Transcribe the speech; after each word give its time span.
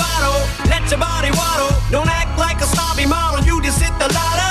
bottle, 0.00 0.40
let 0.72 0.82
your 0.88 1.00
body 1.00 1.30
waddle. 1.36 1.72
Don't 1.92 2.08
act 2.08 2.32
like 2.40 2.58
a 2.64 2.68
snobby 2.68 3.04
model, 3.04 3.44
you 3.44 3.60
just 3.60 3.80
hit 3.80 3.92
the 4.00 4.08
lotto. 4.08 4.50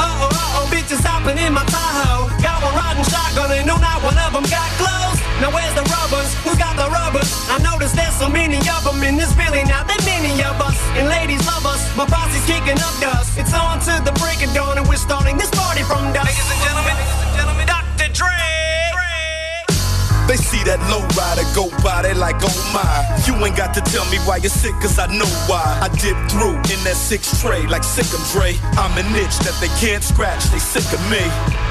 Uh 0.00 0.24
oh, 0.24 0.32
uh 0.32 0.58
oh, 0.58 0.66
bitches 0.72 1.04
hopping 1.04 1.36
in 1.36 1.52
my 1.52 1.64
Tahoe. 1.68 2.32
Got 2.40 2.64
one 2.64 2.72
riding 2.72 3.04
shotgun 3.04 3.52
and 3.52 3.66
no, 3.68 3.76
not 3.76 4.00
one 4.00 4.16
of 4.16 4.32
them 4.32 4.46
got 4.48 4.70
clothes. 4.80 5.20
Now 5.40 5.52
where's 5.52 5.74
the 5.76 5.84
rubbers? 5.84 6.28
Who 6.44 6.56
got 6.56 6.76
the 6.80 6.88
rubbers? 6.88 7.28
I 7.52 7.60
notice 7.60 7.92
there's 7.92 8.16
so 8.16 8.28
many 8.28 8.56
of 8.56 8.82
them 8.84 9.00
in 9.04 9.16
this 9.16 9.32
Billy. 9.36 9.64
Now 9.64 9.84
there 9.84 10.00
many 10.04 10.32
of 10.44 10.56
us, 10.60 10.76
and 10.96 11.08
ladies 11.08 11.44
love 11.46 11.64
us. 11.64 11.80
My 11.96 12.04
posse's 12.04 12.44
kicking 12.44 12.80
up 12.80 12.96
dust. 13.00 13.36
It's 13.36 13.52
on 13.52 13.80
to 13.88 13.94
the 14.04 14.12
break 14.20 14.40
of 14.44 14.52
dawn, 14.54 14.78
and 14.78 14.86
we're 14.88 15.00
starting 15.00 15.36
this 15.36 15.50
party 15.50 15.82
from 15.82 16.12
dusk. 16.12 16.28
Ladies 16.28 16.50
and 16.52 16.60
gentlemen, 16.64 16.96
ladies 16.96 17.20
and 17.24 17.32
gentlemen, 17.36 17.66
Dr. 17.66 18.08
Dre. 18.12 18.69
They 20.30 20.38
see 20.38 20.62
that 20.62 20.78
low 20.86 21.02
rider 21.18 21.42
go 21.58 21.74
by, 21.82 22.06
they 22.06 22.14
like, 22.14 22.38
oh 22.46 22.54
my. 22.70 22.86
You 23.26 23.34
ain't 23.42 23.58
got 23.58 23.74
to 23.74 23.82
tell 23.90 24.06
me 24.14 24.18
why 24.22 24.38
you're 24.38 24.46
sick, 24.46 24.70
cause 24.78 24.94
I 24.94 25.10
know 25.10 25.26
why. 25.50 25.58
I 25.82 25.90
dip 25.98 26.14
through 26.30 26.54
in 26.70 26.78
that 26.86 26.94
six 26.94 27.42
tray 27.42 27.66
like 27.66 27.82
sick 27.82 28.06
of 28.14 28.22
Dre. 28.30 28.54
I'm 28.78 28.94
an 28.94 29.10
itch 29.18 29.34
that 29.42 29.58
they 29.58 29.66
can't 29.82 30.06
scratch, 30.06 30.46
they 30.54 30.62
sick 30.62 30.86
of 30.94 31.02
me. 31.10 31.18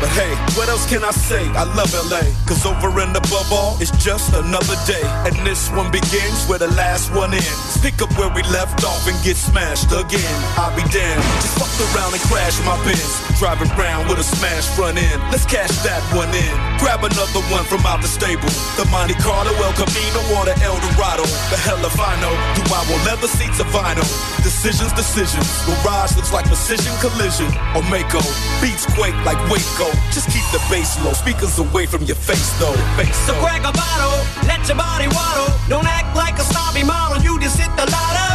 But 0.03 0.11
hey, 0.11 0.35
what 0.59 0.67
else 0.67 0.83
can 0.91 1.07
I 1.07 1.15
say? 1.15 1.47
I 1.55 1.63
love 1.71 1.87
LA, 2.11 2.19
cause 2.43 2.67
over 2.67 2.91
and 2.99 3.15
above 3.15 3.47
all, 3.47 3.79
it's 3.79 3.95
just 4.03 4.35
another 4.35 4.75
day. 4.83 5.07
And 5.23 5.39
this 5.47 5.71
one 5.71 5.87
begins 5.87 6.43
where 6.51 6.59
the 6.59 6.67
last 6.75 7.15
one 7.15 7.31
ends. 7.31 7.79
Pick 7.79 8.03
up 8.03 8.11
where 8.19 8.27
we 8.27 8.43
left 8.51 8.83
off 8.83 9.07
and 9.07 9.15
get 9.23 9.39
smashed 9.39 9.95
again. 9.95 10.35
I'll 10.59 10.75
be 10.75 10.83
damned. 10.91 11.23
Just 11.39 11.55
fuck 11.55 11.71
around 11.95 12.11
and 12.11 12.23
crash 12.27 12.59
my 12.67 12.75
Benz. 12.83 13.23
Driving 13.39 13.71
around 13.79 14.11
with 14.11 14.19
a 14.19 14.27
smashed 14.27 14.67
front 14.75 14.99
end. 14.99 15.23
Let's 15.31 15.47
cash 15.47 15.71
that 15.87 16.03
one 16.11 16.27
in. 16.35 16.51
Grab 16.83 17.07
another 17.07 17.39
one 17.47 17.63
from 17.63 17.87
out 17.87 18.03
the 18.03 18.11
stable. 18.11 18.48
The 18.77 18.85
Monte 18.89 19.15
Carlo, 19.19 19.51
El 19.63 19.73
Camino, 19.73 20.19
or 20.35 20.45
the 20.45 20.55
El 20.63 20.77
Dorado. 20.79 21.25
The 21.51 21.57
hell 21.59 21.81
if 21.83 21.97
I 21.99 22.13
know. 22.21 22.33
Do 22.55 22.61
I 22.71 22.81
want 22.89 23.03
leather 23.05 23.27
seats 23.27 23.59
or 23.59 23.69
vinyl? 23.71 24.05
Decisions, 24.43 24.93
decisions. 24.93 25.47
Garage 25.65 26.15
looks 26.15 26.31
like 26.31 26.45
precision 26.45 26.93
collision. 27.03 27.47
Or 27.75 27.83
Mako. 27.91 28.21
Beats 28.61 28.85
quake 28.95 29.17
like 29.25 29.39
Waco. 29.51 29.91
Just 30.11 30.29
keep 30.31 30.45
the 30.51 30.61
bass 30.69 30.99
low. 31.03 31.13
Speakers 31.13 31.59
away 31.59 31.85
from 31.85 32.03
your 32.03 32.15
face 32.15 32.51
though. 32.59 32.75
Face 32.97 33.15
So 33.25 33.33
crack 33.41 33.63
a 33.63 33.71
bottle, 33.71 34.15
let 34.47 34.61
your 34.67 34.77
body 34.77 35.07
waddle. 35.07 35.51
Don't 35.67 35.87
act 35.87 36.15
like 36.15 36.37
a 36.39 36.45
snobby 36.45 36.83
model, 36.83 37.21
you 37.23 37.39
just 37.39 37.57
hit 37.57 37.71
the 37.75 37.85
lotto. 37.89 38.29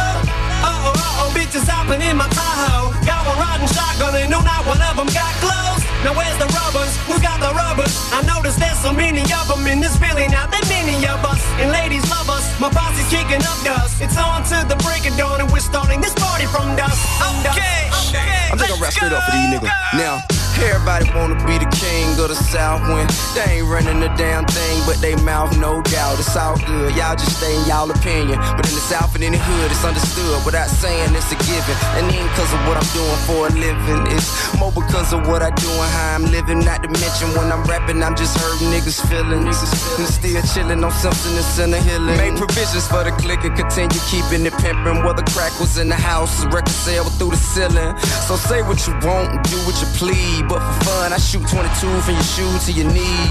Uh 0.65 0.89
oh, 0.89 0.93
uh 0.93 1.21
oh, 1.21 1.29
bitches 1.35 1.67
hopping 1.67 2.01
in 2.01 2.17
my 2.17 2.27
Tahoe. 2.29 2.93
Got 3.05 3.25
one 3.27 3.37
riding 3.37 3.67
shotgun 3.67 4.15
and 4.15 4.29
no, 4.29 4.41
not 4.41 4.65
one 4.65 4.81
of 4.81 4.95
them 4.97 5.07
got 5.13 5.33
clothes. 5.41 5.84
Now 6.05 6.13
where's 6.13 6.37
the 6.37 6.45
rubbers? 6.53 6.93
Who 7.09 7.17
got 7.17 7.41
the 7.41 7.49
rubbers? 7.49 7.89
I 8.13 8.21
notice 8.29 8.53
there's 8.61 8.77
so 8.77 8.93
many 8.93 9.25
of 9.25 9.49
them 9.49 9.65
in 9.65 9.81
this 9.81 9.97
Billy. 9.97 10.29
Now 10.29 10.45
there 10.45 10.61
many 10.69 11.01
of 11.01 11.25
us, 11.25 11.41
and 11.57 11.73
ladies 11.73 12.05
love 12.13 12.29
us. 12.29 12.45
My 12.61 12.69
posse's 12.69 13.09
kicking 13.09 13.41
up 13.41 13.57
dust. 13.65 13.97
It's 14.05 14.13
on 14.13 14.45
to 14.53 14.61
the 14.69 14.77
break 14.85 15.09
of 15.09 15.17
dawn, 15.17 15.41
and 15.41 15.49
we're 15.49 15.65
starting 15.65 16.01
this 16.05 16.13
party 16.13 16.45
from 16.45 16.77
dusk. 16.77 17.01
Okay, 17.49 17.89
okay, 18.13 18.53
I'm 18.53 18.57
just 18.61 18.69
gonna 18.69 18.77
rap 18.77 18.93
straight 18.93 19.17
off 19.17 19.25
for 19.25 19.33
these 19.33 19.49
niggas. 19.49 19.73
Now, 19.97 20.21
everybody 20.63 21.09
wanna 21.11 21.35
be 21.43 21.57
the 21.59 21.69
king 21.75 22.07
of 22.19 22.29
the 22.29 22.35
south 22.35 22.81
when 22.87 23.03
they 23.35 23.59
ain't 23.59 23.67
running 23.67 23.99
the 23.99 24.07
damn 24.15 24.45
thing, 24.45 24.75
but 24.85 24.97
they 25.01 25.15
mouth 25.27 25.51
no 25.59 25.81
doubt. 25.81 26.19
It's 26.19 26.35
all 26.35 26.55
good. 26.63 26.95
Y'all 26.95 27.15
just 27.15 27.37
stay 27.37 27.51
in 27.55 27.65
y'all 27.67 27.89
opinion. 27.91 28.39
But 28.55 28.63
in 28.69 28.75
the 28.75 28.85
south 28.85 29.15
and 29.15 29.23
in 29.23 29.33
the 29.33 29.41
hood, 29.41 29.71
it's 29.71 29.83
understood 29.83 30.45
without 30.45 30.69
saying 30.69 31.13
it's 31.13 31.31
a 31.31 31.37
given. 31.43 31.75
And 31.99 32.07
ain't 32.13 32.31
cause 32.39 32.51
of 32.53 32.61
what 32.67 32.77
I'm 32.79 32.89
doing 32.95 33.19
for 33.27 33.39
a 33.47 33.51
living. 33.51 34.07
It's 34.15 34.29
more 34.55 34.71
because 34.71 35.11
of 35.11 35.27
what 35.27 35.41
I 35.43 35.51
do 35.51 35.67
and 35.67 35.91
how 35.91 36.15
I'm 36.15 36.25
living. 36.31 36.59
Not 36.63 36.83
to 36.83 36.89
mention 36.89 37.27
when 37.35 37.51
I'm 37.51 37.63
rapping, 37.67 38.01
I'm 38.01 38.15
just 38.15 38.37
hurting 38.37 38.71
niggas' 38.71 39.03
feelings. 39.11 39.59
And 39.99 40.07
still 40.07 40.41
chilling 40.53 40.83
on 40.83 40.91
something 40.91 41.35
that's 41.35 41.59
in 41.59 41.71
the 41.71 41.81
healing. 41.81 42.17
Make 42.17 42.37
provisions 42.39 42.87
for 42.87 43.03
the 43.03 43.11
click 43.19 43.43
and 43.43 43.55
continue 43.55 43.99
keeping 44.07 44.45
it 44.45 44.55
pimping. 44.63 45.03
Whether 45.03 45.23
crack 45.35 45.51
was 45.59 45.77
in 45.77 45.89
the 45.89 45.99
house, 45.99 46.43
the 46.43 46.47
record 46.49 46.69
sale 46.71 47.05
through 47.19 47.31
the 47.31 47.41
ceiling. 47.41 47.97
So 48.27 48.35
say 48.37 48.61
what 48.63 48.79
you 48.87 48.93
want, 49.03 49.43
do 49.43 49.57
what 49.67 49.75
you 49.83 49.89
please. 49.99 50.44
But 50.47 50.61
for 50.61 50.85
fun, 50.85 51.13
I 51.13 51.17
shoot 51.17 51.41
22 51.41 51.65
from 52.05 52.13
your 52.13 52.29
shoe 52.37 52.53
to 52.65 52.71
your 52.71 52.89
knee. 52.93 53.25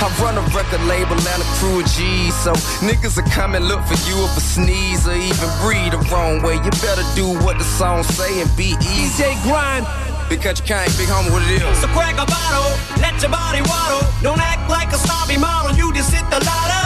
I 0.00 0.08
run 0.20 0.38
a 0.40 0.44
record 0.56 0.80
label 0.88 1.12
and 1.12 1.40
a 1.42 1.48
crew 1.60 1.80
of 1.80 1.86
G's. 1.92 2.32
So 2.40 2.52
niggas 2.80 3.20
are 3.20 3.28
coming 3.28 3.62
look 3.62 3.84
for 3.84 4.00
you 4.08 4.16
if 4.24 4.36
a 4.36 4.40
sneeze 4.40 5.06
or 5.06 5.12
even 5.12 5.48
breathe 5.60 5.92
the 5.92 6.00
wrong 6.08 6.40
way. 6.42 6.56
You 6.56 6.72
better 6.80 7.04
do 7.14 7.28
what 7.44 7.58
the 7.58 7.64
song 7.64 8.02
say 8.02 8.40
and 8.40 8.48
be 8.56 8.76
easy. 8.80 9.24
DJ 9.24 9.36
Grind. 9.44 9.86
Because 10.28 10.58
you 10.58 10.64
can't 10.64 10.88
big 10.96 11.08
homie, 11.12 11.28
what 11.30 11.44
it 11.44 11.60
is. 11.60 11.78
So 11.84 11.86
crack 11.92 12.16
a 12.16 12.24
bottle, 12.24 12.72
let 12.96 13.20
your 13.20 13.30
body 13.30 13.60
waddle. 13.60 14.08
Don't 14.22 14.40
act 14.40 14.70
like 14.70 14.88
a 14.88 14.96
snobby 14.96 15.36
model, 15.36 15.76
you 15.76 15.92
just 15.92 16.08
hit 16.10 16.24
the 16.32 16.40
lotto. 16.40 16.82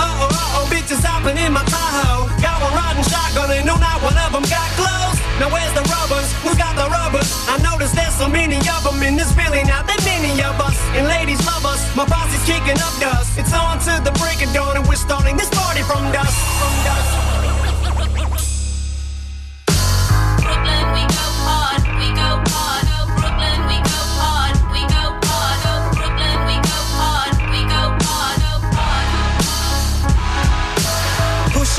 Uh 0.00 0.24
oh, 0.24 0.28
uh 0.32 0.56
oh, 0.56 0.64
bitches 0.72 1.04
hopping 1.04 1.36
in 1.36 1.52
my 1.52 1.62
Tahoe. 1.68 2.32
Got 2.40 2.64
one 2.64 2.72
riding 2.72 3.04
shotgun 3.04 3.52
and 3.52 3.66
no, 3.66 3.76
not 3.76 4.00
one 4.00 4.16
of 4.16 4.32
them 4.32 4.42
got 4.48 4.68
clothes. 4.80 5.21
Now 5.42 5.50
where's 5.50 5.74
the 5.74 5.82
rubbers? 5.90 6.30
Who 6.46 6.54
got 6.56 6.76
the 6.78 6.86
rubbers? 6.86 7.26
I 7.50 7.58
noticed 7.58 7.96
there's 7.96 8.14
so 8.14 8.28
many 8.28 8.58
of 8.58 8.84
them 8.84 9.02
in 9.02 9.16
this 9.16 9.34
Billy. 9.34 9.64
Now 9.64 9.82
that 9.82 9.98
many 10.06 10.30
of 10.38 10.54
us, 10.62 10.78
and 10.94 11.08
ladies 11.08 11.44
love 11.44 11.66
us. 11.66 11.82
My 11.96 12.06
boss 12.06 12.30
is 12.30 12.46
kicking 12.46 12.78
up 12.78 12.94
dust. 13.02 13.36
It's 13.36 13.52
on 13.52 13.80
to 13.90 13.98
the 14.06 14.14
break 14.22 14.38
of 14.46 14.54
dawn, 14.54 14.76
and 14.76 14.86
we're 14.86 14.94
starting 14.94 15.36
this 15.36 15.50
party 15.50 15.82
from 15.82 15.98
dusk. 16.12 16.38
From 16.62 16.74
dusk. 16.86 17.31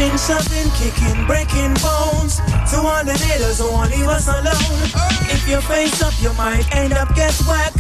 Pushing, 0.04 0.36
shoving, 0.36 0.72
kicking, 0.76 1.26
breaking 1.28 1.74
bones. 1.80 2.36
To 2.72 2.78
all 2.84 3.04
the 3.06 3.16
haters 3.16 3.60
who 3.60 3.72
won't 3.72 3.90
leave 3.92 4.08
us 4.08 4.28
alone. 4.28 4.84
If 5.32 5.48
you 5.48 5.62
face 5.62 6.02
up, 6.02 6.14
you 6.20 6.34
might 6.34 6.68
end 6.76 6.92
up 6.92 7.16
get 7.16 7.32
whack. 7.48 7.72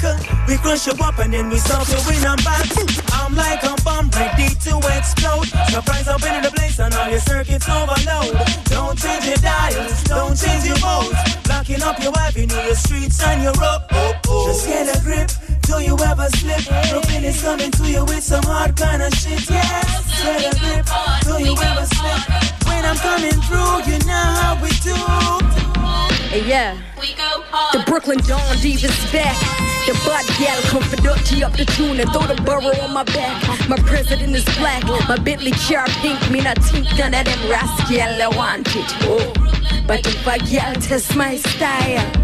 We 0.48 0.56
crush 0.58 0.88
you 0.88 0.94
up 1.04 1.20
and 1.20 1.34
then 1.34 1.50
we 1.50 1.58
stop 1.58 1.86
you 1.90 2.00
in 2.16 2.24
a 2.24 2.36
back. 2.48 2.64
I'm 3.12 3.36
like 3.36 3.64
a 3.64 3.76
bomb 3.84 4.10
ready 4.16 4.56
to 4.56 4.80
explode. 4.96 5.52
Surprise 5.68 6.08
up 6.08 6.24
in 6.24 6.44
the 6.44 6.52
place 6.56 6.80
and 6.80 6.94
all 6.94 7.10
your 7.10 7.20
circuits 7.20 7.68
overload. 7.68 8.40
Don't 8.72 8.98
change 8.98 9.26
your 9.26 9.44
dials, 9.44 10.04
don't 10.04 10.38
change 10.40 10.64
your 10.64 10.80
modes. 10.80 11.20
Blocking 11.44 11.84
up 11.84 12.02
your 12.02 12.14
wife, 12.14 12.38
avenue, 12.38 12.64
your 12.64 12.76
streets 12.76 13.22
and 13.24 13.44
your 13.44 13.54
road. 13.60 13.84
Just 14.48 14.68
get 14.68 14.96
a 14.96 15.02
grip. 15.04 15.30
Do 15.64 15.84
you 15.84 15.98
ever 16.00 16.30
slip? 16.40 16.64
Brooklyn 16.90 17.26
is 17.26 17.42
coming 17.42 17.72
to 17.72 17.84
you 17.84 18.06
with 18.06 18.24
some 18.24 18.44
hard 18.44 18.78
kind 18.78 19.02
of 19.02 19.12
shit, 19.14 19.50
yes. 19.50 20.24
Get. 20.24 20.63
Yeah. 26.54 26.78
We 27.02 27.14
go 27.16 27.42
hard. 27.50 27.74
The 27.74 27.84
Brooklyn 27.90 28.20
Dawn 28.30 28.56
Diva's 28.62 29.12
back. 29.12 29.38
The 29.88 29.94
bud 30.06 30.26
gal 30.38 30.62
come 30.72 30.84
for 30.84 30.96
dirty 30.98 31.44
up 31.44 31.54
the 31.58 31.66
tune 31.66 32.00
and 32.00 32.10
throw 32.14 32.26
the 32.28 32.40
burrow 32.44 32.74
on 32.86 32.94
my 32.94 33.04
back. 33.04 33.36
My 33.68 33.78
president 33.78 34.36
is 34.36 34.46
black, 34.62 34.84
my 35.10 35.18
Bentley 35.18 35.52
chair 35.66 35.84
pink. 36.02 36.20
Me 36.32 36.42
not 36.42 36.58
think 36.70 36.88
none 36.98 37.14
of 37.14 37.26
them 37.26 37.42
rascal 37.50 38.22
I 38.26 38.30
want 38.38 38.68
it. 38.76 38.90
Oh. 39.10 39.34
But 39.88 40.06
if 40.06 40.28
a 40.28 40.38
gal 40.40 40.74
test 40.76 41.16
my 41.16 41.36
style, 41.36 42.23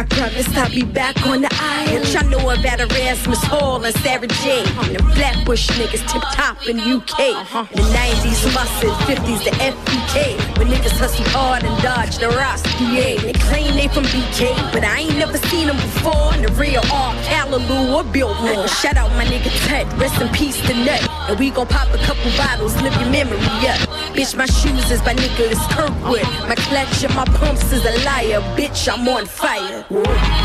I 0.00 0.04
promise 0.04 0.56
I'll 0.56 0.70
be 0.70 0.82
back 0.82 1.26
on 1.26 1.42
the 1.42 1.50
island. 1.52 2.08
Y'all 2.08 2.24
know 2.30 2.48
about 2.48 2.80
Erasmus 2.80 3.44
Hall 3.44 3.84
and 3.84 3.94
Sarah 3.96 4.26
J. 4.26 4.64
And 4.88 4.96
the 4.96 5.02
Flatbush 5.12 5.68
niggas 5.76 6.08
tip 6.08 6.22
top 6.32 6.66
in 6.66 6.80
UK. 6.80 7.20
Uh-huh. 7.36 7.66
The 7.68 7.82
90s 7.82 8.54
busted, 8.54 8.88
50s 9.04 9.44
the 9.44 9.50
FBK. 9.60 10.56
When 10.56 10.68
niggas 10.68 10.96
hustle 10.96 11.28
hard 11.28 11.64
and 11.64 11.82
dodge 11.82 12.16
the 12.16 12.30
Ross 12.30 12.62
They 12.80 13.34
claim 13.44 13.76
they 13.76 13.88
from 13.88 14.04
BK, 14.04 14.72
but 14.72 14.84
I 14.84 15.00
ain't 15.00 15.18
never 15.18 15.36
seen 15.36 15.66
them 15.66 15.76
before. 15.76 16.32
In 16.34 16.48
the 16.48 16.52
real 16.52 16.80
R, 16.90 17.14
Callaloo 17.28 17.92
or 17.92 18.04
Billboard. 18.04 18.70
Shout 18.70 18.96
out 18.96 19.10
my 19.20 19.26
nigga 19.26 19.52
Ted, 19.68 19.86
rest 20.00 20.18
in 20.18 20.30
peace 20.30 20.58
to 20.66 20.72
Nut. 20.72 21.06
And 21.28 21.38
we 21.38 21.50
gon' 21.50 21.66
pop 21.66 21.92
a 21.92 21.98
couple 21.98 22.30
bottles, 22.38 22.74
live 22.80 22.96
your 22.96 23.10
memory 23.10 23.36
up. 23.68 23.89
Bitch, 24.14 24.36
my 24.36 24.46
shoes 24.46 24.90
is 24.90 25.00
by 25.02 25.14
Nicholas 25.14 25.60
Kirkwood. 25.70 26.26
My 26.50 26.54
clutch 26.54 27.04
and 27.04 27.14
my 27.14 27.24
pumps 27.38 27.72
is 27.72 27.84
a 27.86 27.94
liar. 28.04 28.42
Bitch, 28.58 28.90
I'm 28.90 29.06
on 29.08 29.24
fire. 29.24 29.86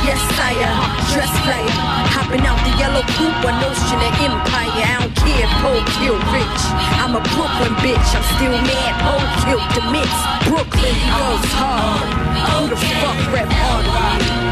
Yes, 0.05 0.21
sire, 0.37 0.71
dress 1.11 1.33
flyer. 1.43 1.73
Hopping 2.13 2.45
out 2.45 2.61
the 2.61 2.73
yellow 2.77 3.01
coupe, 3.17 3.35
one 3.43 3.57
notion 3.59 3.99
of 3.99 4.13
empire. 4.21 4.85
I 4.85 5.01
don't 5.01 5.15
care, 5.17 5.49
Poe 5.65 5.81
kill 5.97 6.17
rich. 6.29 6.61
I'm 7.01 7.17
a 7.17 7.21
Brooklyn 7.33 7.73
bitch, 7.81 8.09
I'm 8.13 8.25
still 8.37 8.55
mad. 8.69 8.93
Poe 9.01 9.25
killed 9.43 9.67
the 9.73 9.83
mix. 9.91 10.13
Brooklyn 10.45 10.97
goes 11.17 11.45
hard. 11.57 12.05
Who 12.45 12.69
the 12.69 12.77
fuck 12.77 13.33
rap 13.33 13.49
hard? 13.49 14.44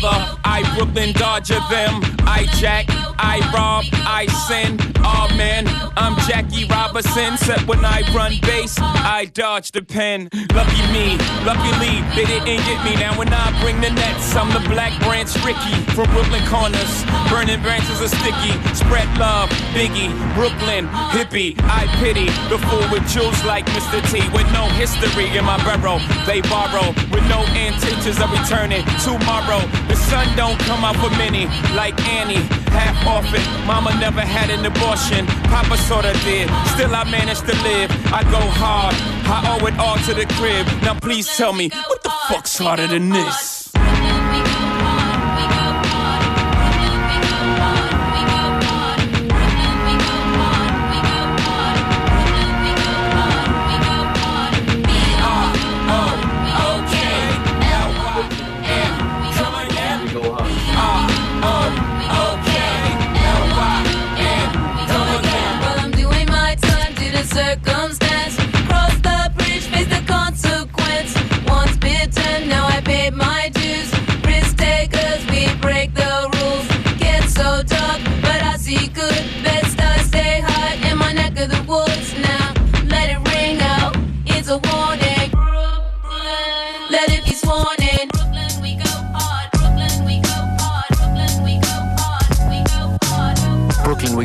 Father, 0.00 0.40
I 0.44 0.62
Brooklyn 0.76 1.12
Dodger 1.12 1.60
them. 1.70 2.02
I 2.26 2.46
jack, 2.58 2.86
I 3.18 3.38
rob, 3.54 3.84
I 4.02 4.26
sin. 4.48 4.76
Oh 5.06 5.28
man, 5.36 5.68
I'm 5.96 6.16
Jackie 6.26 6.64
Robinson. 6.64 7.34
Except 7.34 7.68
when 7.68 7.84
I 7.84 8.02
run 8.12 8.32
base, 8.42 8.74
I 8.80 9.30
dodge 9.32 9.70
the 9.70 9.82
pen. 9.82 10.30
Lucky 10.52 10.82
me, 10.90 11.14
luckily 11.46 12.02
they 12.16 12.26
didn't 12.26 12.64
get 12.66 12.82
me. 12.82 12.96
Now 12.96 13.16
when 13.16 13.30
I 13.30 13.54
bring 13.62 13.80
the 13.80 13.90
nets, 13.90 14.34
I'm 14.34 14.50
the 14.50 14.66
Black 14.68 14.98
Branch 15.02 15.30
Rickey 15.46 15.76
from 15.94 16.10
Brooklyn 16.10 16.42
corners. 16.50 17.04
Burning 17.30 17.62
branches 17.62 18.02
are 18.02 18.10
sticky. 18.10 18.58
Spread 18.74 19.06
love, 19.18 19.48
Biggie, 19.78 20.10
Brooklyn, 20.34 20.88
hippie. 21.14 21.54
I 21.70 21.86
pity 22.02 22.26
the 22.50 22.58
fool 22.66 22.82
with 22.90 23.06
jewels 23.06 23.38
like 23.44 23.66
Mr. 23.66 24.02
T 24.10 24.18
with 24.34 24.50
no 24.50 24.66
history 24.74 25.30
in 25.36 25.44
my 25.44 25.58
barrel. 25.62 26.00
They 26.26 26.40
borrow 26.50 26.90
with 27.14 27.22
no 27.30 27.46
intentions 27.54 28.18
of 28.18 28.32
returning 28.32 28.82
tomorrow. 29.04 29.62
The 29.88 29.96
sun 29.96 30.26
don't 30.36 30.58
come 30.60 30.84
out 30.84 30.96
for 30.96 31.10
many 31.16 31.46
like 31.74 31.98
Annie. 32.08 32.44
Half 32.74 33.06
orphan, 33.06 33.42
mama 33.66 33.94
never 34.00 34.20
had 34.20 34.50
an 34.50 34.64
abortion. 34.66 35.26
Papa 35.52 35.76
sorta 35.78 36.12
did. 36.24 36.50
Still 36.74 36.94
I 36.94 37.04
managed 37.04 37.46
to 37.46 37.54
live. 37.62 37.90
I 38.12 38.22
go 38.24 38.42
hard. 38.62 38.94
I 39.26 39.38
owe 39.52 39.66
it 39.66 39.78
all 39.78 39.96
to 40.08 40.14
the 40.14 40.26
crib. 40.34 40.66
Now 40.82 40.94
please 40.98 41.26
tell 41.36 41.52
me 41.52 41.70
what 41.88 42.02
the 42.02 42.12
fuck's 42.28 42.58
harder 42.58 42.86
than 42.86 43.10
this? 43.10 43.53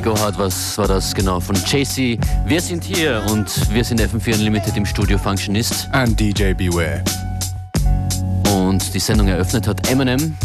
Go 0.10 0.20
Hard, 0.20 0.40
was 0.40 0.76
war 0.80 0.88
das 0.88 1.14
genau 1.14 1.40
von 1.40 1.56
JC? 1.56 2.18
Wir 2.48 2.60
sind 2.60 2.84
hier 2.84 3.24
und 3.30 3.72
wir 3.72 3.84
sind 3.84 4.02
FM4 4.02 4.40
Unlimited 4.40 4.76
im 4.76 4.84
Studio 4.84 5.20
Functionist 5.20 5.88
And 5.92 6.20
DJ 6.20 6.54
Beware. 6.54 7.04
und 8.52 8.92
die 8.92 9.00
Sendung 9.00 9.28
eröffnet 9.28 9.68
hat 9.68 9.88
Eminem 9.88 10.36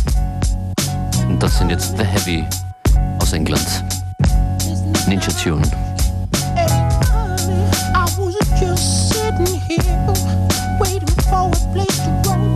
und 1.29 1.43
das 1.43 1.57
sind 1.57 1.71
jetzt 1.71 1.97
The 1.97 2.05
Heavy 2.05 2.45
aus 3.23 3.33
England. 3.33 3.67
Ninja 5.09 5.33
Tune. 5.43 5.63
I 6.59 8.05
was 8.19 8.37
just 8.61 9.09
sitting 9.09 9.59
here, 9.67 10.13
waiting 10.79 11.09
for 11.31 11.49
a 11.49 11.73
place 11.73 11.97
to 12.05 12.11
roam, 12.29 12.55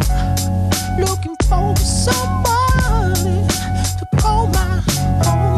looking 0.98 1.34
for 1.48 1.74
somebody 1.78 3.46
to 3.98 4.04
call 4.20 4.48
my 4.48 4.82
own. 5.26 5.48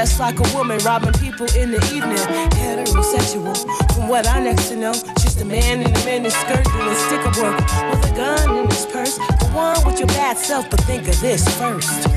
Dressed 0.00 0.18
like 0.18 0.40
a 0.40 0.56
woman, 0.56 0.78
robbing 0.78 1.12
people 1.20 1.46
in 1.54 1.72
the 1.72 1.82
evening. 1.92 2.16
Heterosexual, 2.56 3.54
from 3.92 4.08
what 4.08 4.26
I 4.26 4.40
next 4.40 4.70
to 4.70 4.76
know, 4.76 4.94
just 5.20 5.42
a 5.42 5.44
man 5.44 5.82
in 5.82 5.94
a 5.94 6.04
mini 6.06 6.30
skirt 6.30 6.64
doing 6.64 6.96
sticker 7.04 7.32
work 7.42 7.60
with 7.90 8.10
a 8.10 8.12
gun 8.16 8.56
in 8.56 8.70
his 8.70 8.86
purse. 8.86 9.18
Go 9.18 9.58
on 9.58 9.84
with 9.84 9.98
your 9.98 10.08
bad 10.08 10.38
self, 10.38 10.70
but 10.70 10.80
think 10.84 11.06
of 11.06 11.20
this 11.20 11.44
first. 11.58 12.08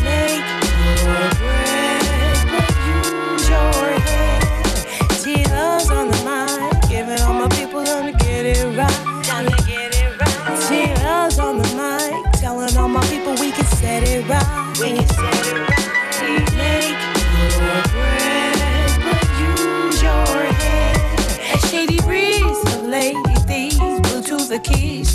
Make 0.00 0.46
your 1.04 1.28
bread, 1.36 1.79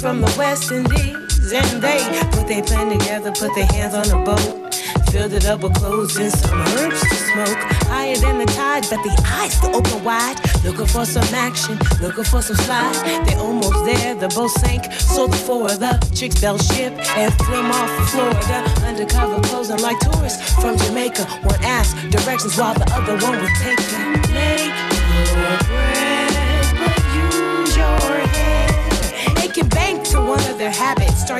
from 0.06 0.22
the 0.22 0.36
West 0.38 0.72
Indies. 0.72 1.52
And 1.52 1.82
they 1.82 1.98
put 2.30 2.48
their 2.48 2.62
plan 2.62 2.96
together, 2.96 3.32
put 3.32 3.56
their 3.56 3.66
hands 3.74 3.96
on 3.96 4.08
the 4.08 4.20
boat. 4.24 4.76
Filled 5.10 5.34
it 5.34 5.48
up 5.48 5.64
with 5.64 5.74
clothes 5.74 6.16
and 6.18 6.32
some 6.32 6.62
herbs 6.78 7.02
to 7.02 7.16
smoke. 7.30 7.58
Higher 7.90 8.16
than 8.18 8.38
the 8.38 8.46
tide, 8.46 8.86
but 8.92 9.02
the 9.02 9.14
eyes 9.26 9.54
still 9.58 9.76
open 9.76 10.04
wide. 10.04 10.38
Looking 10.64 10.86
for 10.86 11.06
some 11.06 11.26
action, 11.34 11.80
looking 12.04 12.24
for 12.24 12.44
some 12.44 12.56
slide. 12.56 12.94
They 13.26 13.34
almost 13.34 13.84
there, 13.86 14.14
the 14.14 14.28
boat 14.28 14.52
sank. 14.62 14.94
So 14.94 15.26
the 15.26 15.38
four 15.38 15.72
of 15.72 15.80
the 15.80 15.94
chicks 16.14 16.38
fell 16.40 16.60
ship 16.60 16.94
and 17.18 17.34
swim 17.42 17.72
off 17.72 18.00
of 18.00 18.10
Florida. 18.10 18.60
Undercover 18.86 19.42
posing 19.50 19.80
like 19.80 20.00
tourists 20.02 20.54
from 20.62 20.78
Jamaica. 20.78 21.26
One 21.50 21.64
asked 21.64 21.96
directions 22.12 22.56
while 22.60 22.76
the 22.76 22.86
other 22.94 23.18
one 23.26 23.42
would 23.42 23.56
take 23.58 23.82
them. 23.90 24.22
Make 24.38 24.70
your 25.34 25.58
bread, 25.66 25.95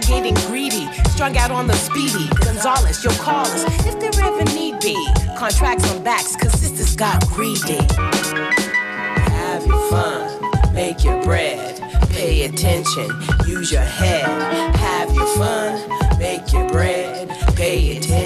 getting 0.08 0.34
greedy, 0.48 0.88
strung 1.10 1.38
out 1.38 1.52
on 1.52 1.68
the 1.68 1.74
speedy. 1.74 2.28
Gonzalez, 2.44 3.04
you'll 3.04 3.14
call 3.14 3.46
us 3.46 3.64
if 3.86 4.00
there 4.00 4.12
ever 4.24 4.44
need 4.54 4.80
be. 4.80 4.96
Contracts 5.38 5.90
on 5.92 6.04
backs, 6.04 6.36
cause 6.36 6.54
sisters 6.54 6.96
got 6.96 7.26
greedy. 7.28 7.80
Have 9.32 9.66
your 9.66 9.90
fun, 9.90 10.74
make 10.74 11.04
your 11.04 11.22
bread, 11.24 11.82
pay 12.10 12.44
attention, 12.46 13.10
use 13.46 13.72
your 13.72 13.82
head. 13.82 14.76
Have 14.76 15.14
your 15.14 15.28
fun, 15.38 16.20
make 16.20 16.52
your 16.54 16.68
bread, 16.70 17.30
pay 17.56 17.98
attention, 17.98 18.25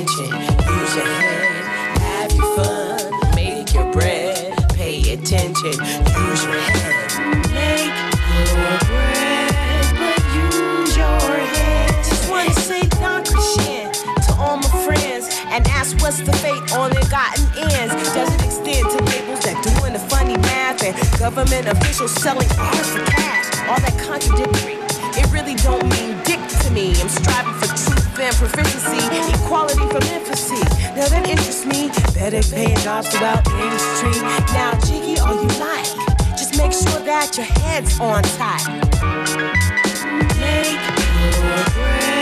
what's 16.09 16.25
the 16.25 16.33
fate 16.41 16.73
on 16.73 16.89
their 16.89 17.05
gotten 17.05 17.45
ends. 17.77 17.93
Does 18.17 18.33
it 18.33 18.41
extend 18.41 18.81
to 18.89 18.97
labels 19.13 19.45
that 19.45 19.61
doing 19.61 19.93
the 19.93 20.01
funny 20.09 20.37
math 20.37 20.81
and 20.81 20.97
government 21.19 21.67
officials 21.67 22.09
selling 22.17 22.49
art 22.57 22.85
for 22.89 23.05
cash? 23.13 23.45
All 23.69 23.77
that 23.77 23.93
contradictory. 24.01 24.81
It 25.13 25.29
really 25.29 25.53
don't 25.61 25.85
mean 25.93 26.17
dick 26.25 26.41
to 26.65 26.71
me. 26.73 26.97
I'm 26.97 27.09
striving 27.13 27.53
for 27.61 27.69
truth 27.69 28.17
and 28.17 28.35
proficiency, 28.41 28.97
equality 29.37 29.85
from 29.93 30.01
infancy. 30.09 30.57
Now 30.97 31.05
that 31.13 31.29
interests 31.29 31.69
me. 31.69 31.93
Better 32.17 32.41
paying 32.41 32.77
jobs 32.81 33.13
throughout 33.13 33.45
the 33.45 33.53
industry. 33.61 34.17
Now, 34.57 34.73
Jiggy, 34.89 35.21
all 35.21 35.37
you 35.37 35.51
like. 35.61 35.93
Just 36.33 36.57
make 36.57 36.73
sure 36.73 37.05
that 37.05 37.37
your 37.37 37.45
head's 37.61 37.99
on 38.01 38.25
tight. 38.33 38.65
Make 40.41 40.81
your 41.37 42.18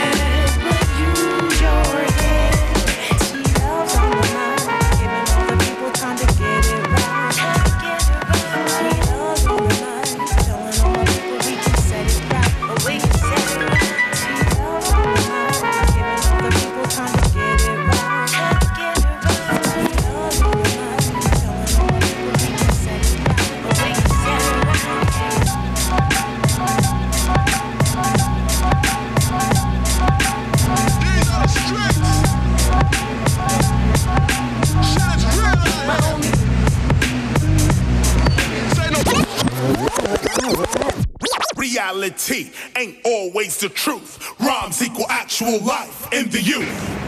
Reality 41.55 42.51
ain't 42.75 42.97
always 43.05 43.57
the 43.57 43.69
truth. 43.69 44.33
Rhymes 44.39 44.81
equal 44.81 45.07
actual 45.09 45.59
life 45.63 46.11
in 46.13 46.29
the 46.29 46.41
youth. 46.41 47.07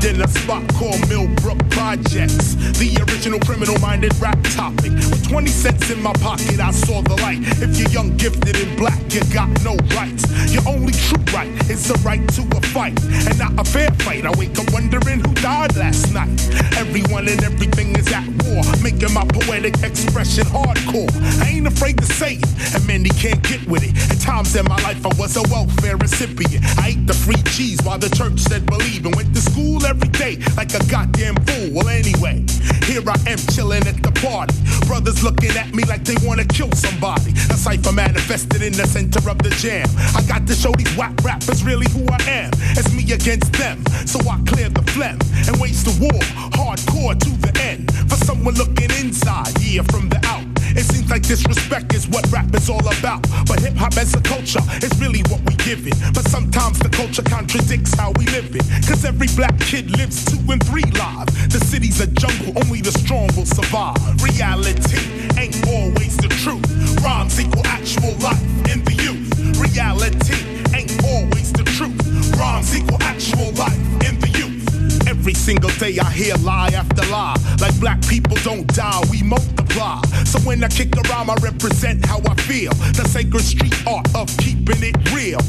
Lived 0.00 0.16
in 0.16 0.24
a 0.24 0.28
spot 0.28 0.66
called 0.74 1.08
Millbrook 1.08 1.58
Projects, 1.70 2.54
the 2.78 2.96
original 3.08 3.38
criminal-minded 3.40 4.14
rap 4.18 4.38
topic. 4.54 4.92
With 4.92 5.28
20 5.28 5.48
cents 5.48 5.90
in 5.90 6.02
my 6.02 6.12
pocket, 6.14 6.58
I 6.58 6.70
saw 6.70 7.02
the 7.02 7.16
light. 7.16 7.40
If 7.60 7.76
you're 7.76 7.90
young, 7.90 8.16
gifted, 8.16 8.56
and 8.56 8.78
black, 8.78 8.98
you 9.12 9.20
got 9.32 9.48
no 9.62 9.76
rights. 9.96 10.24
Your 10.52 10.66
only 10.66 10.92
true 10.92 11.22
right 11.34 11.50
is 11.68 11.88
the 11.88 11.98
right 12.00 12.26
to 12.32 12.42
a 12.56 12.60
fight, 12.72 12.98
and 13.04 13.38
not 13.38 13.52
a 13.60 13.64
fair 13.64 13.90
fight. 14.06 14.24
I 14.24 14.30
wake 14.38 14.58
up 14.58 14.72
wondering 14.72 15.20
who 15.20 15.34
died 15.34 15.76
last 15.76 16.14
night. 16.14 16.32
Everyone 16.78 17.28
and 17.28 17.42
everything 17.42 17.94
is 17.96 18.08
at 18.12 18.28
war, 18.44 18.64
making 18.82 19.12
my 19.12 19.24
poetic 19.28 19.82
expression 19.82 20.44
hardcore. 20.44 21.10
I 21.42 21.48
ain't 21.50 21.66
afraid 21.66 21.98
to 21.98 22.06
say 22.06 22.38
it, 22.40 22.74
and 22.74 22.86
many 22.86 23.10
can't 23.10 23.42
get 23.42 23.66
with 23.66 23.84
it. 23.84 23.92
At 24.10 24.20
times 24.20 24.56
in 24.56 24.64
my 24.64 24.80
life, 24.82 25.04
I 25.04 25.12
was 25.18 25.36
a 25.36 25.42
welfare 25.52 25.96
recipient. 25.96 26.64
I 26.78 26.96
ate 26.96 27.06
the 27.06 27.14
free 27.14 27.42
cheese 27.52 27.80
while 27.82 27.98
the 27.98 28.08
church 28.16 28.38
said 28.40 28.64
believe, 28.64 29.04
and 29.04 29.14
went 29.14 29.34
to 29.34 29.40
school 29.40 29.84
every 29.90 30.08
day 30.10 30.38
like 30.56 30.72
a 30.72 30.82
goddamn 30.86 31.34
fool. 31.44 31.68
Well, 31.74 31.88
anyway, 31.88 32.46
here 32.86 33.02
I 33.02 33.18
am 33.26 33.38
chilling 33.50 33.84
at 33.90 33.98
the 34.02 34.12
party. 34.22 34.54
Brothers 34.86 35.22
looking 35.24 35.50
at 35.58 35.74
me 35.74 35.82
like 35.84 36.04
they 36.04 36.14
wanna 36.26 36.44
kill 36.44 36.70
somebody. 36.72 37.32
A 37.50 37.58
cipher 37.58 37.92
manifested 37.92 38.62
in 38.62 38.72
the 38.72 38.86
center 38.86 39.18
of 39.28 39.38
the 39.38 39.50
jam. 39.58 39.88
I 40.14 40.22
got 40.22 40.46
to 40.46 40.54
show 40.54 40.70
these 40.72 40.94
whack 40.96 41.14
rappers 41.24 41.64
really 41.64 41.90
who 41.90 42.06
I 42.06 42.22
am. 42.30 42.50
It's 42.78 42.94
me 42.94 43.02
against 43.12 43.52
them, 43.54 43.84
so 44.06 44.18
I 44.30 44.38
clear 44.46 44.68
the 44.68 44.82
phlegm 44.94 45.18
and 45.48 45.60
wage 45.60 45.82
the 45.82 45.94
war 45.98 46.20
hardcore 46.54 47.18
to 47.18 47.30
the 47.42 47.52
end. 47.60 47.90
For 48.08 48.16
someone 48.24 48.54
looking 48.54 48.90
inside, 49.02 49.58
yeah, 49.60 49.82
from 49.90 50.08
the 50.08 50.20
out. 50.26 50.46
It 50.76 50.84
seems 50.84 51.10
like 51.10 51.22
disrespect 51.22 51.94
is 51.94 52.08
what 52.08 52.30
rap 52.30 52.54
is 52.54 52.68
all 52.70 52.86
about. 52.98 53.22
But 53.46 53.60
hip 53.60 53.74
hop 53.76 53.96
as 53.96 54.14
a 54.14 54.20
culture 54.20 54.62
is 54.82 54.92
really 55.00 55.22
what 55.30 55.40
we 55.48 55.54
give 55.56 55.86
it. 55.86 55.94
But 56.14 56.28
sometimes 56.28 56.78
the 56.78 56.88
culture 56.88 57.22
contradicts 57.22 57.94
how 57.94 58.12
we 58.18 58.26
live 58.26 58.54
it. 58.54 58.62
Cause 58.86 59.04
every 59.04 59.28
black 59.36 59.58
kid 59.60 59.90
lives 59.96 60.24
two 60.24 60.38
and 60.50 60.62
three 60.64 60.90
lives. 60.98 61.32
The 61.48 61.60
city's 61.60 62.00
a 62.00 62.06
jungle, 62.06 62.52
only 62.64 62.80
the 62.80 62.92
strong 62.92 63.28
will 63.36 63.46
survive. 63.46 63.96
Reality 64.22 65.02
ain't 65.38 65.56
always 65.68 66.16
the 66.16 66.28
truth. 66.28 66.64
Rhymes 67.02 67.40
equal 67.40 67.66
actual 67.66 68.14
life 68.18 68.42
in 68.70 68.84
the 68.84 68.94
youth. 69.02 69.58
Reality 69.58 70.38
ain't 70.74 70.92
always 71.04 71.52
the 71.52 71.64
truth. 71.64 71.98
Rhymes 72.38 72.76
equal 72.76 73.02
actual 73.02 73.52
life 73.52 73.78
in 74.06 74.18
the 74.20 74.28
youth. 74.38 74.49
Every 75.10 75.34
single 75.34 75.70
day 75.70 75.98
I 75.98 76.08
hear 76.12 76.36
lie 76.36 76.68
after 76.68 77.02
lie. 77.10 77.34
Like 77.60 77.74
black 77.80 78.00
people 78.06 78.36
don't 78.44 78.64
die, 78.68 79.02
we 79.10 79.24
multiply. 79.24 80.00
So 80.24 80.38
when 80.46 80.62
I 80.62 80.68
kick 80.68 80.94
a 80.96 81.00
rhyme, 81.10 81.28
I 81.28 81.34
represent 81.42 82.06
how 82.06 82.20
I 82.30 82.34
feel. 82.46 82.70
The 82.94 83.02
sacred 83.08 83.42
street 83.42 83.74
art 83.88 84.06
of 84.14 84.28
keeping 84.38 84.80
it 84.86 84.94
real. 85.12 85.40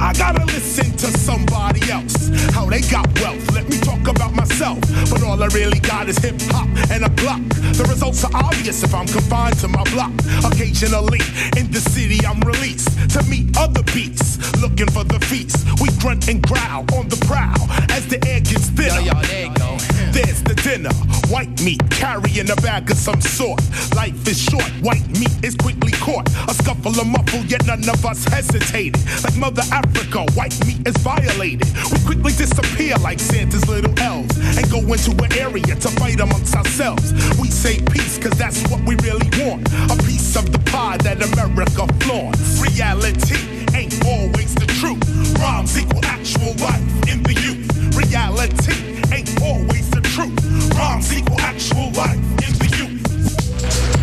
I 0.00 0.12
gotta 0.12 0.44
listen 0.46 0.90
to 0.96 1.06
somebody 1.18 1.90
else? 1.90 2.28
How 2.54 2.66
they 2.66 2.80
got 2.82 3.06
wealth? 3.20 3.52
Let 3.52 3.68
me 3.68 3.78
talk 3.78 4.06
about 4.06 4.32
myself. 4.32 4.80
But 5.10 5.22
all 5.22 5.42
I 5.42 5.46
really 5.48 5.80
got 5.80 6.08
is 6.08 6.18
hip 6.18 6.40
hop 6.50 6.68
and 6.90 7.04
a 7.04 7.10
block. 7.10 7.42
The 7.74 7.84
results 7.88 8.24
are 8.24 8.30
obvious 8.34 8.82
if 8.82 8.94
I'm 8.94 9.06
confined 9.06 9.58
to 9.58 9.68
my 9.68 9.82
block. 9.90 10.12
Occasionally 10.44 11.20
in 11.56 11.70
the 11.70 11.80
city, 11.80 12.24
I'm 12.24 12.40
released 12.40 12.88
to 13.10 13.22
meet 13.24 13.56
other 13.58 13.82
beats, 13.94 14.38
looking 14.62 14.90
for 14.90 15.04
the 15.04 15.18
feast. 15.26 15.66
We 15.80 15.88
grunt 15.98 16.28
and 16.28 16.42
growl 16.42 16.86
on 16.94 17.08
the 17.08 17.18
prowl 17.26 17.66
as 17.90 18.06
the 18.06 18.18
air 18.26 18.40
gets 18.40 18.70
thinner. 18.70 19.00
Yo, 19.00 19.12
yo, 19.12 19.22
there 19.22 19.46
you 19.46 19.54
go. 19.54 19.76
There's 20.12 20.42
the 20.42 20.54
dinner. 20.54 20.94
White 21.28 21.60
meat 21.62 21.82
carrying 21.90 22.50
a 22.50 22.56
bag 22.56 22.90
of 22.90 22.96
some 22.96 23.20
sort. 23.20 23.60
Life 23.94 24.26
is 24.26 24.40
short. 24.40 24.68
White 24.80 25.06
meat 25.18 25.36
is 25.42 25.54
quickly 25.56 25.92
caught. 25.92 26.28
A 26.48 26.54
scuffle, 26.54 26.98
a 26.98 27.04
muffle, 27.04 27.44
yet 27.46 27.66
none 27.66 27.86
of 27.88 28.04
us 28.06 28.24
hesitated. 28.24 28.96
Like 29.24 29.36
Mother 29.36 29.62
Africa, 29.70 29.87
white 30.34 30.54
meat 30.66 30.86
is 30.86 30.96
violated. 30.98 31.66
We 31.92 31.98
quickly 32.04 32.32
disappear 32.32 32.96
like 32.98 33.18
Santa's 33.20 33.68
little 33.68 33.92
elves 33.98 34.36
and 34.56 34.70
go 34.70 34.78
into 34.80 35.10
an 35.22 35.32
area 35.32 35.74
to 35.74 35.88
fight 35.98 36.20
amongst 36.20 36.54
ourselves. 36.54 37.12
We 37.38 37.48
say 37.50 37.80
peace, 37.90 38.18
cause 38.18 38.36
that's 38.38 38.62
what 38.70 38.80
we 38.86 38.94
really 38.96 39.28
want. 39.42 39.66
A 39.90 39.96
piece 40.04 40.36
of 40.36 40.50
the 40.52 40.58
pie 40.70 40.98
that 40.98 41.22
America 41.22 41.86
flaunts. 42.04 42.62
Reality 42.62 43.38
ain't 43.74 43.94
always 44.06 44.54
the 44.54 44.66
truth. 44.78 45.02
Rhymes 45.38 45.78
equal 45.78 46.04
actual 46.04 46.54
life 46.64 46.86
in 47.10 47.22
the 47.22 47.34
youth. 47.34 47.96
Reality 47.96 48.74
ain't 49.12 49.30
always 49.42 49.90
the 49.90 50.00
truth. 50.00 50.38
Rhymes 50.76 51.12
equal 51.12 51.40
actual 51.40 51.90
life 51.92 52.22
in 52.46 52.52
the 52.58 52.68
youth. 52.78 53.97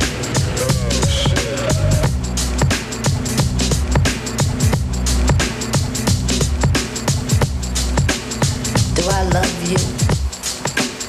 I 9.10 9.24
love 9.30 9.70
you? 9.70 9.78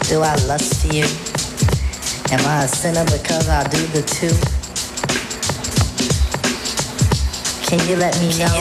Do 0.08 0.22
I 0.22 0.34
lust 0.46 0.84
you? 0.92 1.04
Am 2.32 2.44
I 2.46 2.64
a 2.64 2.68
sinner 2.68 3.04
because 3.04 3.48
I 3.48 3.62
do 3.68 3.78
the 3.88 4.02
two? 4.02 4.34
Can 7.66 7.80
you 7.88 7.96
let 7.96 8.18
me 8.20 8.30
know? 8.38 8.52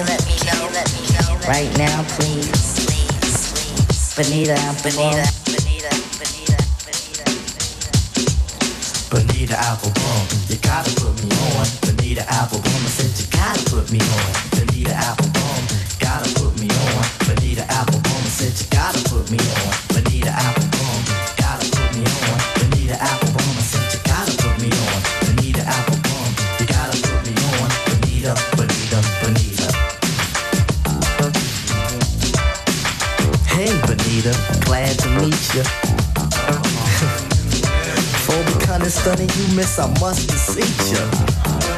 Right 1.48 1.70
now, 1.78 2.04
please. 2.18 2.86
Bonita, 4.16 4.56
Bonita. 4.82 5.26
Bonita 9.12 9.56
Applebum, 9.56 10.50
you 10.50 10.58
gotta 10.58 10.92
put 11.00 11.14
me 11.24 11.30
on. 11.56 11.68
Bonita 11.82 12.22
Applebum, 12.24 12.66
I 12.66 12.90
said 12.90 13.12
you 13.20 13.28
gotta 13.32 13.62
put 13.70 13.92
me 13.92 14.00
on. 14.00 14.34
Bonita 14.52 14.92
Applebum, 14.92 15.75
You 18.46 18.52
gotta 18.70 19.02
put 19.10 19.32
me 19.32 19.40
on. 19.40 19.74
Bonita 19.90 20.30
Applebum, 20.30 21.02
gotta 21.36 21.66
put 21.66 21.90
me 21.98 22.06
on. 22.06 22.38
Bonita 22.62 22.94
Applebum, 22.94 23.58
I 23.58 23.64
said 23.66 23.90
you 23.94 24.00
gotta 24.06 24.34
put 24.38 24.56
me 24.62 24.70
on. 24.70 25.02
Bonita 25.26 25.62
Applebum, 25.66 26.30
you 26.60 26.66
gotta 26.68 26.98
put 27.02 27.20
me 27.26 27.34
on. 27.42 27.70
Bonita, 27.90 28.32
Bonita, 28.56 29.00
Bonita. 29.22 29.68
Hey 33.50 33.74
Bonita, 33.88 34.34
glad 34.66 34.94
to 35.00 35.08
meet 35.20 35.42
you. 35.56 35.64
For 38.26 38.40
becoming 38.54 38.90
stunning, 38.90 39.30
you 39.38 39.56
miss, 39.56 39.80
I 39.80 39.88
must 40.00 40.30
beseech 40.30 40.92
you. 40.92 41.02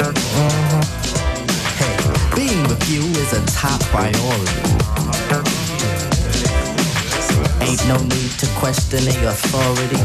Mhm. 0.03 0.83
Hey, 1.79 1.95
being 2.35 2.63
with 2.67 2.83
you 2.89 3.03
is 3.23 3.31
a 3.33 3.41
top 3.55 3.79
priority. 3.91 5.06
Ain't 7.67 7.85
no 7.85 7.97
need 7.97 8.31
to 8.39 8.47
question 8.59 9.03
the 9.03 9.27
authority. 9.27 9.99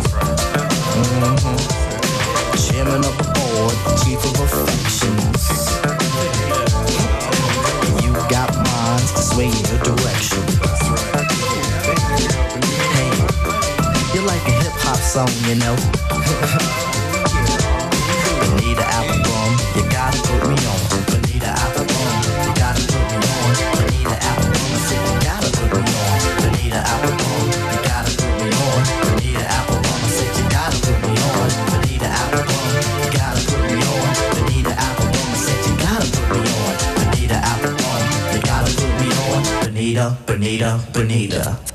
Mhm. 0.99 1.59
Chairman 2.59 3.05
of 3.05 3.17
the 3.19 3.25
board, 3.39 3.75
chief 4.03 4.19
of 4.25 4.41
affections. 4.41 5.43
You 8.03 8.13
got 8.29 8.51
minds 8.57 9.13
to 9.13 9.23
sway 9.23 9.47
your 9.47 9.79
direction. 9.87 10.43
Hey, 12.97 13.13
you're 14.13 14.27
like 14.27 14.45
a 14.49 14.55
hip 14.63 14.75
hop 14.83 14.99
song, 14.99 15.31
you 15.47 15.55
know. 15.55 15.77
Bonita 18.41 18.83
Applebum, 18.99 19.51
you 19.77 19.83
gotta 19.89 20.19
put 20.19 20.49
me 20.49 20.57
on. 20.67 21.02
Bonita, 40.43 40.77
Bonita, 40.93 41.72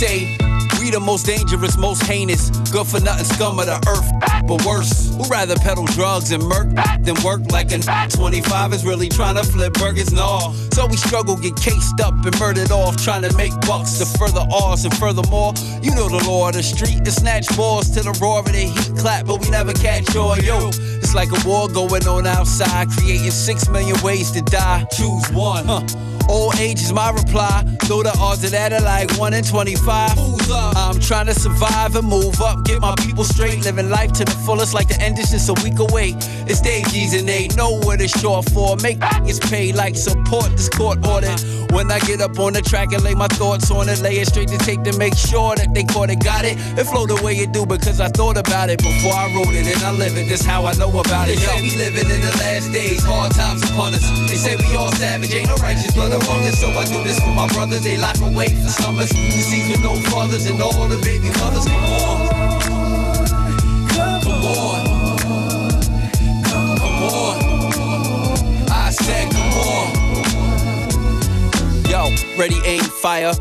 say 0.00 0.34
we 0.80 0.88
the 0.88 0.98
most 0.98 1.26
dangerous, 1.26 1.76
most 1.76 2.02
heinous, 2.04 2.48
good 2.72 2.86
for 2.86 3.00
nothing 3.00 3.26
scum 3.26 3.58
of 3.58 3.66
the 3.66 3.76
earth. 3.84 4.08
But 4.48 4.64
worse, 4.64 5.14
who 5.14 5.24
rather 5.24 5.54
peddle 5.56 5.84
drugs 5.84 6.32
and 6.32 6.42
murk 6.42 6.68
than 7.04 7.20
work 7.22 7.42
like 7.52 7.70
an 7.72 7.82
25 7.82 8.72
is 8.72 8.82
really 8.82 9.10
trying 9.10 9.36
to 9.36 9.44
flip 9.44 9.74
burgers? 9.74 10.10
No. 10.10 10.54
So 10.72 10.86
we 10.86 10.96
struggle, 10.96 11.36
get 11.36 11.54
cased 11.56 12.00
up 12.00 12.14
and 12.24 12.32
murdered 12.40 12.72
off, 12.72 12.96
trying 12.96 13.28
to 13.28 13.36
make 13.36 13.52
bucks 13.68 13.98
to 13.98 14.06
further 14.18 14.40
ours. 14.50 14.86
And 14.86 14.96
furthermore, 14.96 15.52
you 15.82 15.94
know 15.94 16.08
the 16.08 16.24
law 16.26 16.48
of 16.48 16.54
the 16.54 16.62
street 16.62 17.04
to 17.04 17.12
snatch 17.12 17.54
balls 17.54 17.90
to 17.90 18.00
the 18.00 18.16
roar 18.22 18.38
of 18.38 18.46
the 18.46 18.72
heat 18.72 18.96
clap, 18.96 19.26
but 19.26 19.42
we 19.42 19.50
never 19.50 19.74
catch 19.74 20.16
on. 20.16 20.42
Yo, 20.42 20.68
it's 21.04 21.14
like 21.14 21.28
a 21.28 21.46
war 21.46 21.68
going 21.68 22.08
on 22.08 22.26
outside, 22.26 22.88
creating 22.88 23.30
six 23.30 23.68
million 23.68 24.00
ways 24.02 24.30
to 24.30 24.40
die. 24.40 24.86
Choose 24.96 25.30
one. 25.30 25.66
Huh. 25.66 26.09
Old 26.28 26.56
age 26.58 26.80
is 26.80 26.92
my 26.92 27.10
reply. 27.10 27.64
Though 27.88 28.02
the 28.02 28.16
odds 28.18 28.44
of 28.44 28.52
that 28.52 28.72
are 28.72 28.80
like 28.80 29.10
1 29.18 29.34
in 29.34 29.44
25. 29.44 30.18
I'm 30.50 31.00
trying 31.00 31.26
to 31.26 31.34
survive 31.34 31.96
and 31.96 32.06
move 32.06 32.40
up. 32.40 32.64
Get 32.64 32.80
my 32.80 32.94
people 32.98 33.24
straight. 33.24 33.64
Living 33.64 33.90
life 33.90 34.12
to 34.12 34.24
the 34.24 34.36
fullest 34.46 34.74
like 34.74 34.88
the 34.88 35.00
end 35.00 35.18
is 35.18 35.30
just 35.30 35.48
a 35.48 35.54
week 35.64 35.78
away. 35.78 36.14
It's 36.46 36.60
day 36.60 36.82
G's 36.90 37.14
and 37.14 37.28
they 37.28 37.48
know 37.56 37.78
what 37.80 38.00
it's 38.00 38.18
short 38.20 38.48
for. 38.50 38.76
Make 38.76 38.98
it's 39.26 39.38
pay 39.38 39.72
like 39.72 39.96
support 39.96 40.50
this 40.52 40.68
court 40.68 41.06
order. 41.06 41.34
When 41.72 41.90
I 41.90 41.98
get 42.00 42.20
up 42.20 42.38
on 42.38 42.52
the 42.52 42.62
track 42.62 42.92
and 42.92 43.02
lay 43.02 43.14
my 43.14 43.28
thoughts 43.28 43.70
on 43.70 43.88
it, 43.88 44.00
lay 44.00 44.18
it 44.18 44.26
straight 44.28 44.48
to 44.48 44.58
tape 44.58 44.82
to 44.84 44.96
make 44.98 45.16
sure 45.16 45.54
that 45.54 45.72
they 45.72 45.84
caught 45.84 46.10
it, 46.10 46.18
got 46.18 46.44
it. 46.44 46.58
It 46.78 46.84
flow 46.84 47.06
the 47.06 47.20
way 47.22 47.34
it 47.34 47.52
do 47.52 47.64
because 47.64 48.00
I 48.00 48.08
thought 48.08 48.36
about 48.36 48.70
it 48.70 48.78
before 48.78 49.14
I 49.14 49.32
wrote 49.34 49.54
it 49.54 49.66
and 49.66 49.82
I 49.84 49.92
live 49.92 50.16
it. 50.16 50.28
That's 50.28 50.44
how 50.44 50.66
I 50.66 50.74
know 50.74 50.90
about 50.90 51.28
it. 51.28 51.38
Yo, 51.38 51.54
we 51.62 51.70
living 51.76 52.10
in 52.10 52.20
the 52.20 52.34
last 52.42 52.72
days, 52.72 53.04
hard 53.04 53.32
times 53.32 53.62
upon 53.70 53.94
us. 53.94 54.02
They 54.28 54.34
say 54.36 54.56
we 54.56 54.74
all 54.76 54.90
savage, 54.92 55.32
ain't 55.32 55.48
no 55.48 55.56
righteous 55.56 55.94
blood 55.94 56.09
among 56.12 56.46
us. 56.46 56.60
So 56.60 56.68
I 56.70 56.84
do 56.84 57.02
this 57.02 57.18
for 57.20 57.30
my 57.30 57.46
brothers, 57.48 57.82
they 57.82 57.96
lock 57.96 58.18
away 58.20 58.48
for 58.48 58.68
summers. 58.68 59.10
Deceased 59.10 59.70
with 59.70 59.82
no 59.82 59.94
fathers 60.10 60.46
and 60.46 60.60
all 60.60 60.88
the 60.88 60.98
baby 61.02 61.30
mothers. 61.38 61.64
Come 61.66 61.84
on. 61.84 62.28
Come 64.22 64.44
on. 64.44 64.84
Come 66.44 67.02
on. 67.02 67.36
I 68.70 68.90
said, 68.90 69.30
come 69.32 69.52
on. 69.68 69.88
Yo, 71.90 72.10
ready, 72.38 72.60
aim, 72.64 72.82
fire. 72.82 73.34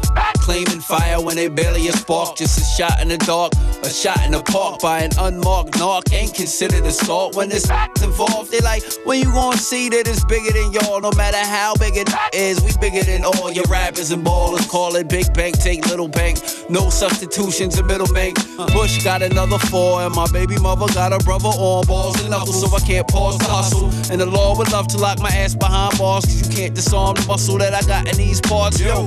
Claiming 0.49 0.81
fire 0.81 1.21
when 1.21 1.35
they 1.35 1.47
barely 1.47 1.89
a 1.89 1.91
spark. 1.91 2.35
Just 2.35 2.57
a 2.57 2.63
shot 2.63 2.99
in 3.03 3.09
the 3.09 3.19
dark. 3.19 3.53
A 3.83 3.89
shot 3.89 4.25
in 4.25 4.31
the 4.31 4.41
park 4.41 4.81
by 4.81 5.01
an 5.01 5.11
unmarked 5.19 5.73
narc 5.73 6.11
ain't 6.11 6.33
considered 6.33 6.83
assault 6.87 7.35
when 7.35 7.51
it's 7.51 7.69
involved. 8.01 8.49
They 8.49 8.59
like, 8.61 8.81
when 9.05 9.19
you 9.19 9.25
gonna 9.25 9.57
see 9.57 9.89
that 9.89 10.07
it's 10.07 10.25
bigger 10.25 10.51
than 10.51 10.73
y'all, 10.73 11.01
no 11.01 11.11
matter 11.11 11.37
how 11.37 11.75
big 11.75 11.97
it 11.97 12.09
is, 12.33 12.63
we 12.63 12.71
bigger 12.81 13.03
than 13.05 13.25
all 13.25 13.51
your 13.51 13.65
rappers 13.65 14.09
and 14.09 14.25
ballers. 14.25 14.67
Call 14.67 14.95
it 14.95 15.07
big 15.07 15.31
bank, 15.35 15.59
take 15.59 15.85
little 15.85 16.07
bank. 16.07 16.39
No 16.67 16.89
substitutions 16.89 17.77
in 17.77 17.85
middle 17.85 18.11
bank. 18.11 18.39
Bush 18.73 19.03
got 19.03 19.21
another 19.21 19.59
four, 19.59 20.01
and 20.01 20.15
my 20.15 20.25
baby 20.31 20.57
mother 20.57 20.91
got 20.95 21.13
a 21.13 21.23
brother 21.23 21.49
on 21.49 21.85
balls 21.85 22.19
and 22.21 22.31
knuckles, 22.31 22.59
so 22.59 22.75
I 22.75 22.79
can't 22.79 23.07
pause 23.07 23.37
the 23.37 23.45
hustle. 23.45 23.85
And 24.11 24.19
the 24.19 24.25
law 24.25 24.57
would 24.57 24.71
love 24.71 24.87
to 24.87 24.97
lock 24.97 25.19
my 25.19 25.29
ass 25.29 25.53
behind 25.53 25.95
bars, 25.99 26.25
cause 26.25 26.41
you 26.41 26.55
can't 26.55 26.73
disarm 26.73 27.13
the 27.17 27.25
muscle 27.27 27.59
that 27.59 27.75
I 27.75 27.81
got 27.83 28.07
in 28.07 28.17
these 28.17 28.41
parts, 28.41 28.79
yo. 28.79 29.05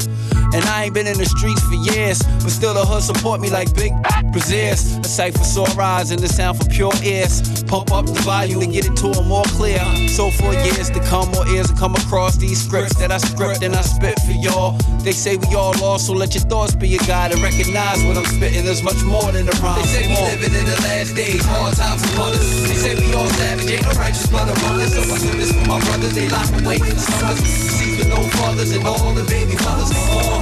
And 0.54 0.64
I 0.66 0.84
ain't 0.84 0.94
been 0.94 1.06
in 1.06 1.16
the 1.16 1.24
streets 1.24 1.62
for 1.62 1.74
years, 1.74 2.22
but 2.42 2.50
still 2.50 2.74
the 2.74 2.84
hood 2.84 3.02
support 3.02 3.40
me 3.40 3.48
like 3.50 3.74
big 3.74 3.92
braziers. 4.32 4.96
A 4.98 5.04
sight 5.04 5.32
for 5.32 5.44
sore 5.44 5.68
eyes 5.80 6.10
and 6.10 6.20
the 6.20 6.28
sound 6.28 6.58
for 6.58 6.68
pure 6.68 6.92
ears. 7.02 7.62
Pump 7.64 7.90
up 7.92 8.06
the 8.06 8.20
volume 8.20 8.60
to 8.60 8.66
get 8.66 8.86
it 8.86 8.96
to 8.96 9.08
them 9.08 9.28
more 9.28 9.44
clear. 9.56 9.80
So 10.08 10.30
for 10.30 10.52
years 10.52 10.90
to 10.90 11.00
come, 11.08 11.30
more 11.32 11.46
ears 11.48 11.68
to 11.68 11.74
come 11.74 11.94
across 11.94 12.36
these 12.36 12.60
scripts 12.62 12.96
that 12.96 13.10
I 13.10 13.18
script 13.18 13.62
and 13.62 13.74
I 13.74 13.80
spit 13.80 14.18
for 14.20 14.32
y'all. 14.32 14.76
They 15.00 15.12
say 15.12 15.36
we 15.36 15.54
all 15.54 15.72
lost, 15.80 16.06
so 16.06 16.12
let 16.12 16.34
your 16.34 16.44
thoughts 16.44 16.74
be 16.74 16.88
your 16.88 17.04
guide 17.06 17.32
and 17.32 17.42
recognize 17.42 18.04
what 18.04 18.16
I'm 18.16 18.26
spitting. 18.26 18.64
There's 18.64 18.82
much 18.82 19.02
more 19.04 19.32
than 19.32 19.46
the 19.46 19.56
rhyme. 19.62 19.80
They 19.80 19.88
say 19.88 20.08
we 20.08 20.14
living 20.36 20.54
in 20.54 20.66
the 20.66 20.78
last 20.84 21.16
days, 21.16 21.44
hard 21.44 21.74
times 21.76 22.04
upon 22.12 22.32
us. 22.32 22.68
They 22.68 22.76
say 22.76 22.94
we 22.94 23.12
all 23.14 23.28
savage, 23.40 23.70
ain't 23.70 23.84
no 23.84 23.92
righteous 23.96 24.26
blood 24.26 24.48
among 24.52 24.80
us. 24.80 24.92
So 24.92 25.00
I 25.00 25.18
do 25.18 25.38
this 25.38 25.52
for 25.52 25.66
my 25.66 25.80
brothers, 25.80 26.14
they 26.14 26.28
lock 26.28 26.48
away 26.60 26.76
in 26.76 26.92
the 26.92 27.00
summers. 27.00 27.40
See 27.40 27.96
with 27.96 28.08
no 28.08 28.22
fathers 28.36 28.70
and 28.72 28.84
all 28.86 29.14
the 29.14 29.24
baby 29.24 29.56
mothers. 29.64 29.90
For 29.92 30.41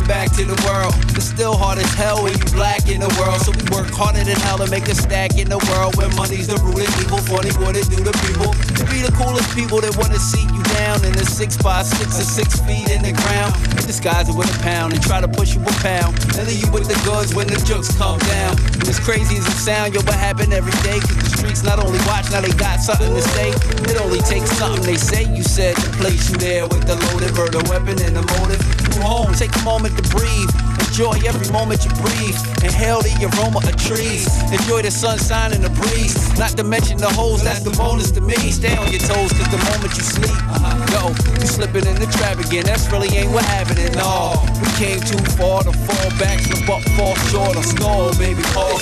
back 0.11 0.27
to 0.35 0.43
the 0.43 0.59
world. 0.67 0.91
It's 1.15 1.31
still 1.31 1.55
hard 1.55 1.79
as 1.79 1.87
hell 1.95 2.19
when 2.19 2.35
you 2.35 2.43
black 2.51 2.83
in 2.91 2.99
the 2.99 3.07
world. 3.15 3.39
So 3.47 3.55
we 3.55 3.63
work 3.71 3.87
harder 3.95 4.19
than 4.27 4.35
hell 4.43 4.59
to 4.59 4.67
make 4.67 4.91
a 4.91 4.95
stack 4.95 5.39
in 5.39 5.47
the 5.47 5.61
world 5.71 5.95
where 5.95 6.11
money's 6.19 6.51
the 6.51 6.59
root 6.59 6.83
of 6.83 6.91
evil. 6.99 7.23
Funny 7.31 7.55
what 7.63 7.79
it 7.79 7.87
do 7.87 8.03
to 8.03 8.11
people. 8.27 8.51
To 8.75 8.83
be 8.91 8.99
the 8.99 9.13
coolest 9.15 9.47
people 9.55 9.79
that 9.79 9.95
wanna 9.95 10.19
see 10.19 10.43
you 10.51 10.63
down 10.75 10.99
in 11.07 11.15
a 11.15 11.23
six 11.23 11.55
by 11.55 11.87
six 11.87 12.19
or 12.19 12.27
six 12.27 12.59
feet 12.67 12.91
in 12.91 13.07
the 13.07 13.15
ground. 13.23 13.55
Disguise 13.87 14.27
it 14.27 14.35
with 14.35 14.51
a 14.51 14.59
pound 14.59 14.91
and 14.91 14.99
try 14.99 15.23
to 15.23 15.31
push 15.31 15.55
you 15.55 15.63
a 15.63 15.75
pound. 15.79 16.11
And 16.35 16.43
leave 16.43 16.59
you 16.59 16.71
with 16.75 16.91
the 16.91 16.99
goods 17.07 17.31
when 17.31 17.47
the 17.47 17.55
jokes 17.63 17.87
come 17.95 18.19
down. 18.35 18.59
As 18.91 18.99
crazy 18.99 19.39
as 19.39 19.47
it 19.47 19.59
sound, 19.63 19.95
yo, 19.95 20.03
what 20.03 20.19
happen 20.19 20.51
every 20.51 20.75
day? 20.83 20.99
Cause 20.99 21.15
the 21.23 21.31
streets 21.39 21.63
not 21.63 21.79
only 21.79 22.03
watch, 22.03 22.27
now 22.35 22.43
they 22.43 22.51
got 22.59 22.83
something 22.83 23.15
to 23.15 23.23
say. 23.31 23.55
It 23.87 23.95
only 24.03 24.19
takes 24.27 24.51
something 24.59 24.83
they 24.83 24.99
say. 24.99 25.23
You 25.23 25.43
said 25.43 25.79
to 25.79 25.87
place 26.03 26.27
you 26.27 26.35
there 26.35 26.67
with 26.67 26.83
the 26.83 26.99
loaded 27.07 27.31
murder 27.31 27.63
weapon 27.71 27.95
and 28.03 28.19
the 28.19 28.27
motive. 28.35 28.59
Home, 29.01 29.33
take 29.33 29.49
a 29.55 29.63
moment 29.63 29.97
to 30.01 30.09
breathe. 30.15 30.49
Enjoy 30.87 31.13
every 31.23 31.47
moment 31.51 31.85
you 31.85 31.91
breathe. 32.01 32.35
Inhale 32.63 33.01
the 33.01 33.13
aroma 33.31 33.59
of 33.59 33.75
trees. 33.77 34.27
Enjoy 34.51 34.81
the 34.81 34.91
sunshine 34.91 35.53
and 35.53 35.63
the 35.63 35.69
breeze. 35.69 36.15
Not 36.37 36.51
to 36.57 36.63
mention 36.63 36.97
the 36.97 37.09
holes, 37.09 37.43
that's 37.43 37.61
the 37.61 37.71
bonus 37.71 38.11
to 38.11 38.21
me. 38.21 38.35
Stay 38.51 38.75
on 38.75 38.91
your 38.91 38.99
toes, 38.99 39.31
cause 39.31 39.49
the 39.49 39.61
moment 39.71 39.95
you 39.95 40.03
sleep, 40.03 40.35
uh-huh. 40.51 40.91
yo, 40.91 41.01
you 41.39 41.47
slipping 41.47 41.85
in 41.85 41.95
the 41.95 42.09
trap 42.17 42.39
again. 42.39 42.65
That's 42.65 42.91
really 42.91 43.09
ain't 43.15 43.31
what 43.31 43.45
happened 43.45 43.79
at 43.79 43.97
all. 43.97 44.43
We 44.61 44.67
came 44.75 44.99
too 44.99 45.21
far 45.37 45.63
to 45.63 45.71
fall 45.71 46.09
back, 46.19 46.39
slip 46.39 46.67
up, 46.69 46.83
fall 46.97 47.15
short, 47.31 47.55
or 47.55 47.63
stall, 47.63 48.13
baby. 48.17 48.43
Paul. 48.53 48.77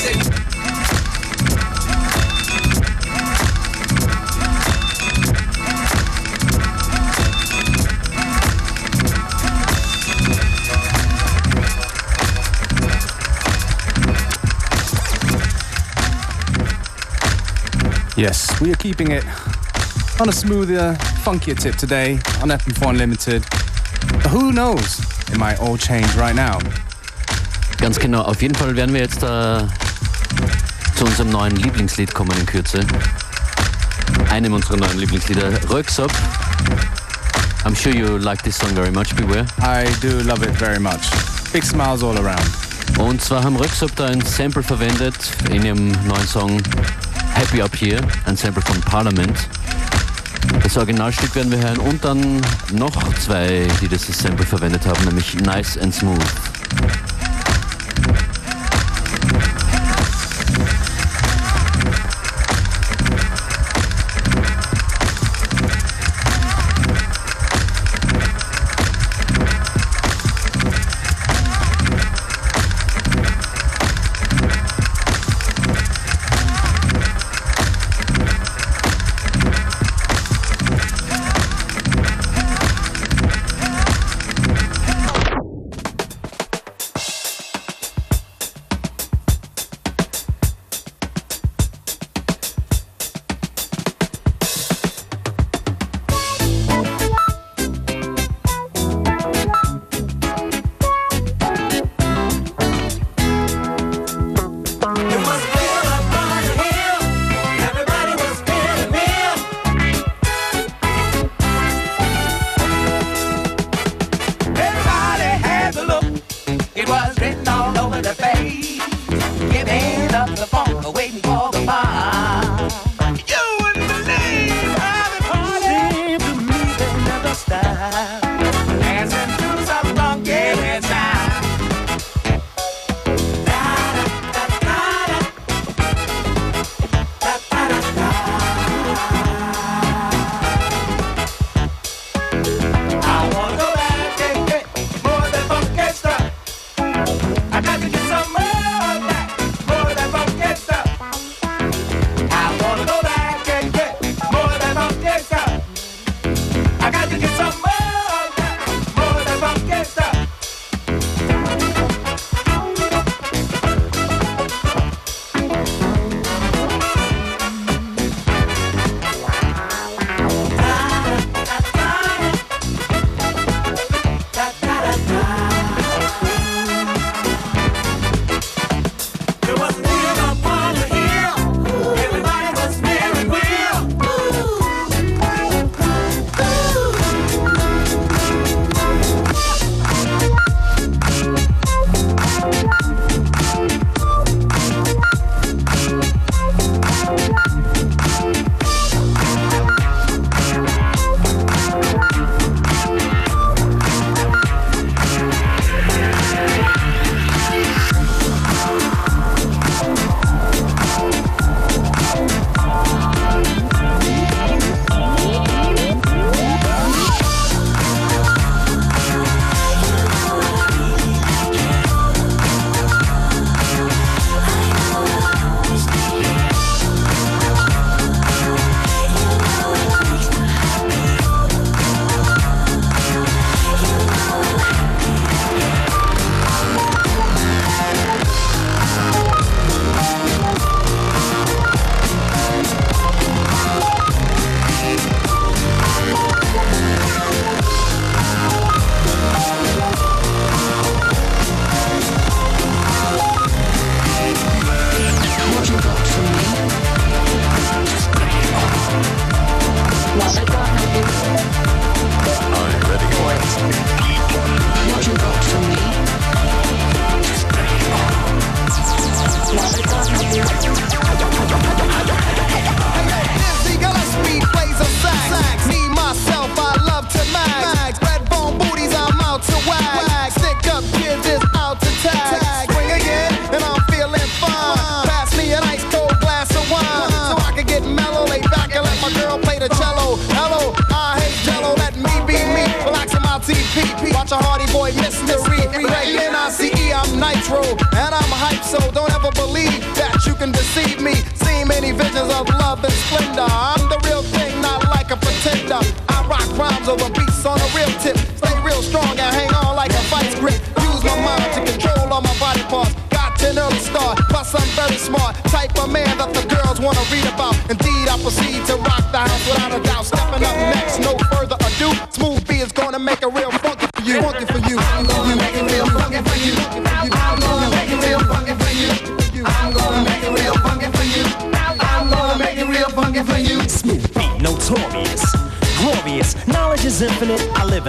Yes, 18.19 18.59
we 18.59 18.69
are 18.69 18.75
keeping 18.75 19.11
it 19.11 19.23
on 20.19 20.27
a 20.27 20.33
smoother, 20.33 20.97
funkier 21.23 21.57
tip 21.57 21.75
today 21.77 22.15
on 22.41 22.49
FM4 22.49 22.89
Unlimited. 22.89 23.45
But 24.21 24.27
who 24.27 24.51
knows? 24.51 24.99
It 25.31 25.37
might 25.37 25.57
all 25.61 25.77
change 25.77 26.13
right 26.17 26.35
now. 26.35 26.59
Ganz 27.77 27.97
genau. 27.97 28.23
Auf 28.23 28.41
jeden 28.41 28.55
Fall 28.55 28.75
werden 28.75 28.93
wir 28.93 28.99
jetzt 28.99 29.23
äh, 29.23 29.63
zu 30.97 31.05
unserem 31.05 31.29
neuen 31.29 31.55
Lieblingslied 31.55 32.13
kommen 32.13 32.37
in 32.37 32.45
Kürze. 32.45 32.85
Einem 34.29 34.51
unserer 34.51 34.75
neuen 34.75 34.99
Lieblingslieder, 34.99 35.69
Röyksopp. 35.69 36.11
I'm 37.63 37.73
sure 37.73 37.95
you 37.95 38.17
like 38.17 38.43
this 38.43 38.57
song 38.57 38.75
very 38.75 38.91
much, 38.91 39.15
Beware. 39.15 39.45
I 39.61 39.85
do 40.01 40.19
love 40.23 40.43
it 40.43 40.53
very 40.57 40.77
much. 40.77 41.09
Big 41.53 41.63
smiles 41.63 42.03
all 42.03 42.17
around. 42.17 42.51
Und 42.97 43.21
zwar 43.21 43.45
haben 43.45 43.55
Röyksopp 43.55 43.95
da 43.95 44.07
ein 44.07 44.19
Sample 44.19 44.61
verwendet 44.61 45.15
in 45.51 45.63
ihrem 45.63 45.91
neuen 46.05 46.27
Song 46.27 46.61
Happy 47.39 47.61
Up 47.61 47.73
Here, 47.73 48.01
ein 48.25 48.35
Sample 48.35 48.61
von 48.61 48.81
Parliament. 48.81 49.47
Das 50.61 50.75
Originalstück 50.75 51.33
werden 51.35 51.49
wir 51.49 51.59
hören 51.59 51.77
und 51.77 52.03
dann 52.03 52.41
noch 52.73 53.13
zwei, 53.13 53.65
die 53.81 53.87
das 53.87 54.05
Sample 54.07 54.45
verwendet 54.45 54.85
haben, 54.85 55.05
nämlich 55.05 55.35
Nice 55.35 55.77
and 55.77 55.95
Smooth. 55.95 56.19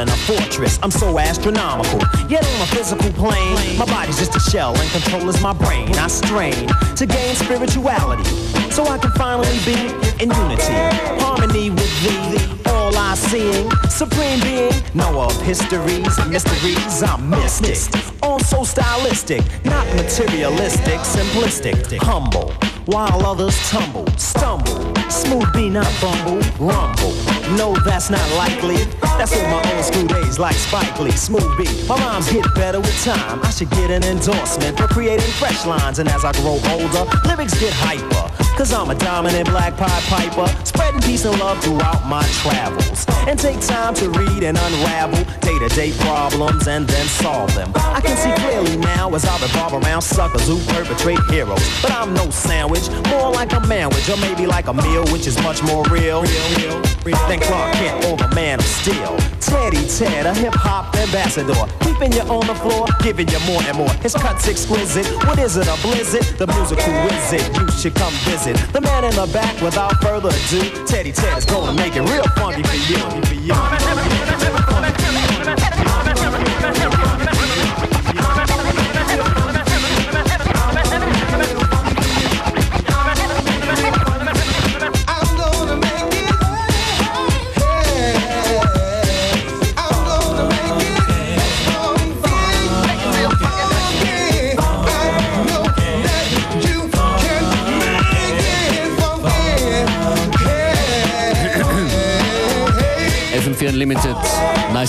In 0.00 0.08
a 0.08 0.16
fortress. 0.16 0.78
I'm 0.82 0.90
so 0.90 1.18
astronomical. 1.18 2.00
Yet 2.28 2.44
on 2.54 2.62
a 2.62 2.66
physical 2.66 3.12
plane, 3.12 3.78
my 3.78 3.84
body's 3.84 4.18
just 4.18 4.34
a 4.34 4.40
shell 4.40 4.76
and 4.76 4.90
control 4.90 5.28
is 5.28 5.40
my 5.42 5.52
brain. 5.52 5.94
I 5.96 6.08
strain 6.08 6.68
to 6.96 7.06
gain 7.06 7.34
spirituality 7.36 8.24
so 8.70 8.84
I 8.84 8.98
can 8.98 9.12
finally 9.12 9.58
be 9.64 9.76
in 10.22 10.30
unity, 10.30 10.78
harmony 11.20 11.70
with 11.70 11.92
thee. 12.02 12.60
All 12.66 12.96
I 12.96 13.14
seeing, 13.14 13.70
supreme 13.88 14.40
being, 14.40 14.72
know 14.94 15.20
of 15.20 15.40
histories 15.42 16.18
mysteries. 16.28 17.02
I'm 17.02 17.28
mystic, 17.28 17.78
also 18.22 18.64
stylistic, 18.64 19.42
not 19.64 19.86
materialistic, 19.96 21.00
simplistic, 21.00 21.98
humble. 21.98 22.52
While 22.86 23.24
others 23.26 23.56
tumble, 23.68 24.06
stumble, 24.16 24.89
Smooth 25.10 25.52
B 25.52 25.68
not 25.68 25.92
bumble, 26.00 26.40
rumble. 26.58 27.12
No, 27.56 27.74
that's 27.84 28.10
not 28.10 28.26
likely. 28.36 28.76
That's 29.18 29.36
in 29.36 29.42
my 29.50 29.60
old 29.74 29.84
school 29.84 30.06
days, 30.06 30.38
like 30.38 30.54
Spike 30.54 31.00
Lee, 31.00 31.10
Smooth 31.10 31.58
B. 31.58 31.64
My 31.88 31.96
rhymes 31.96 32.30
get 32.32 32.54
better 32.54 32.78
with 32.80 33.04
time. 33.04 33.42
I 33.42 33.50
should 33.50 33.70
get 33.70 33.90
an 33.90 34.04
endorsement 34.04 34.78
for 34.78 34.86
creating 34.86 35.30
fresh 35.32 35.66
lines. 35.66 35.98
And 35.98 36.08
as 36.08 36.24
I 36.24 36.32
grow 36.32 36.60
older, 36.70 37.10
lyrics 37.26 37.58
get 37.58 37.72
hyper. 37.74 38.49
Cause 38.60 38.74
I'm 38.74 38.90
a 38.90 38.94
dominant 38.94 39.48
black 39.48 39.74
pie 39.74 40.02
piper, 40.02 40.46
spreading 40.66 41.00
peace 41.00 41.24
and 41.24 41.38
love 41.40 41.64
throughout 41.64 42.06
my 42.06 42.22
travels. 42.42 43.06
And 43.26 43.38
take 43.38 43.58
time 43.58 43.94
to 43.94 44.10
read 44.10 44.42
and 44.42 44.58
unravel 44.58 45.24
day 45.40 45.58
to 45.58 45.68
day 45.74 45.92
problems 46.00 46.68
and 46.68 46.86
then 46.86 47.06
solve 47.06 47.54
them. 47.54 47.72
I 47.74 48.02
can 48.02 48.14
see 48.18 48.30
clearly 48.42 48.76
now 48.76 49.14
as 49.14 49.24
I 49.24 49.40
revolve 49.40 49.82
around 49.82 50.02
suckers 50.02 50.46
who 50.46 50.58
perpetrate 50.74 51.20
heroes. 51.30 51.66
But 51.80 51.92
I'm 51.92 52.12
no 52.12 52.28
sandwich, 52.28 52.90
more 53.08 53.32
like 53.32 53.52
a 53.54 53.60
manwich, 53.60 54.12
or 54.12 54.20
maybe 54.20 54.46
like 54.46 54.66
a 54.66 54.74
meal, 54.74 55.06
which 55.06 55.26
is 55.26 55.42
much 55.42 55.62
more 55.62 55.82
real. 55.84 56.20
real, 56.20 56.82
real 57.06 57.16
than 57.28 57.40
Clark 57.40 57.72
Kent 57.76 58.04
or 58.04 58.18
the 58.18 58.28
man 58.34 58.58
of 58.58 58.66
steel. 58.66 59.16
Teddy 59.50 59.84
Ted, 59.88 60.26
a 60.26 60.32
hip 60.32 60.54
hop 60.54 60.94
ambassador, 60.94 61.66
keeping 61.80 62.12
you 62.12 62.20
on 62.30 62.46
the 62.46 62.54
floor, 62.54 62.86
giving 63.02 63.28
you 63.28 63.40
more 63.40 63.60
and 63.62 63.76
more. 63.76 63.90
His 63.94 64.14
cuts 64.14 64.46
exquisite. 64.46 65.06
What 65.26 65.40
is 65.40 65.56
it, 65.56 65.66
a 65.66 65.76
blizzard? 65.82 66.22
The 66.38 66.46
musical 66.46 66.92
wizard, 67.04 67.42
you 67.56 67.68
should 67.72 67.96
come 67.96 68.12
visit. 68.30 68.56
The 68.72 68.80
man 68.80 69.02
in 69.02 69.14
the 69.16 69.26
back, 69.32 69.60
without 69.60 70.00
further 70.00 70.28
ado, 70.28 70.86
Teddy 70.86 71.10
Ted 71.10 71.36
is 71.36 71.44
gonna 71.44 71.72
make 71.72 71.96
it 71.96 72.02
real 72.02 72.22
funky 72.38 72.62
for 72.62 72.76
you. 72.76 73.22
For 73.26 73.34
you. 73.34 74.59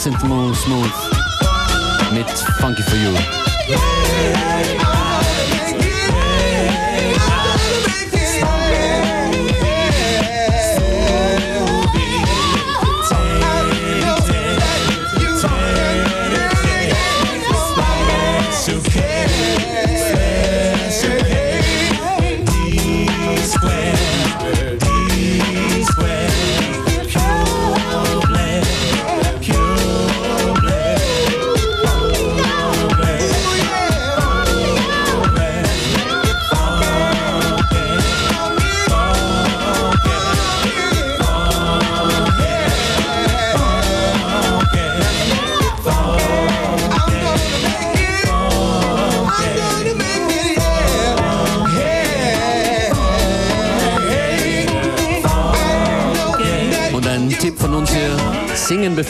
Nice 0.03 0.07
and 0.07 0.55
smooth, 0.55 0.91
mit 2.11 2.29
Funky 2.59 2.81
for 2.81 2.95
You. 2.95 4.80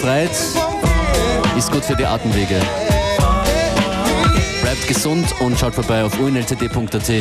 Befreit 0.01 0.31
ist 1.55 1.71
gut 1.71 1.85
für 1.85 1.95
die 1.95 2.05
Atemwege. 2.05 2.59
Bleibt 4.63 4.87
gesund 4.87 5.27
und 5.39 5.59
schaut 5.59 5.75
vorbei 5.75 6.03
auf 6.03 6.17
unltd.at 6.19 7.11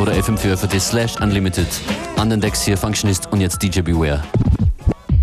oder 0.00 0.12
fm4 0.12 0.80
slash 0.80 1.16
unlimited. 1.20 1.68
An 2.16 2.28
den 2.28 2.40
Decks 2.40 2.64
hier 2.64 2.76
Functionist 2.76 3.30
und 3.30 3.40
jetzt 3.40 3.62
DJ 3.62 3.80
Beware. 3.80 4.24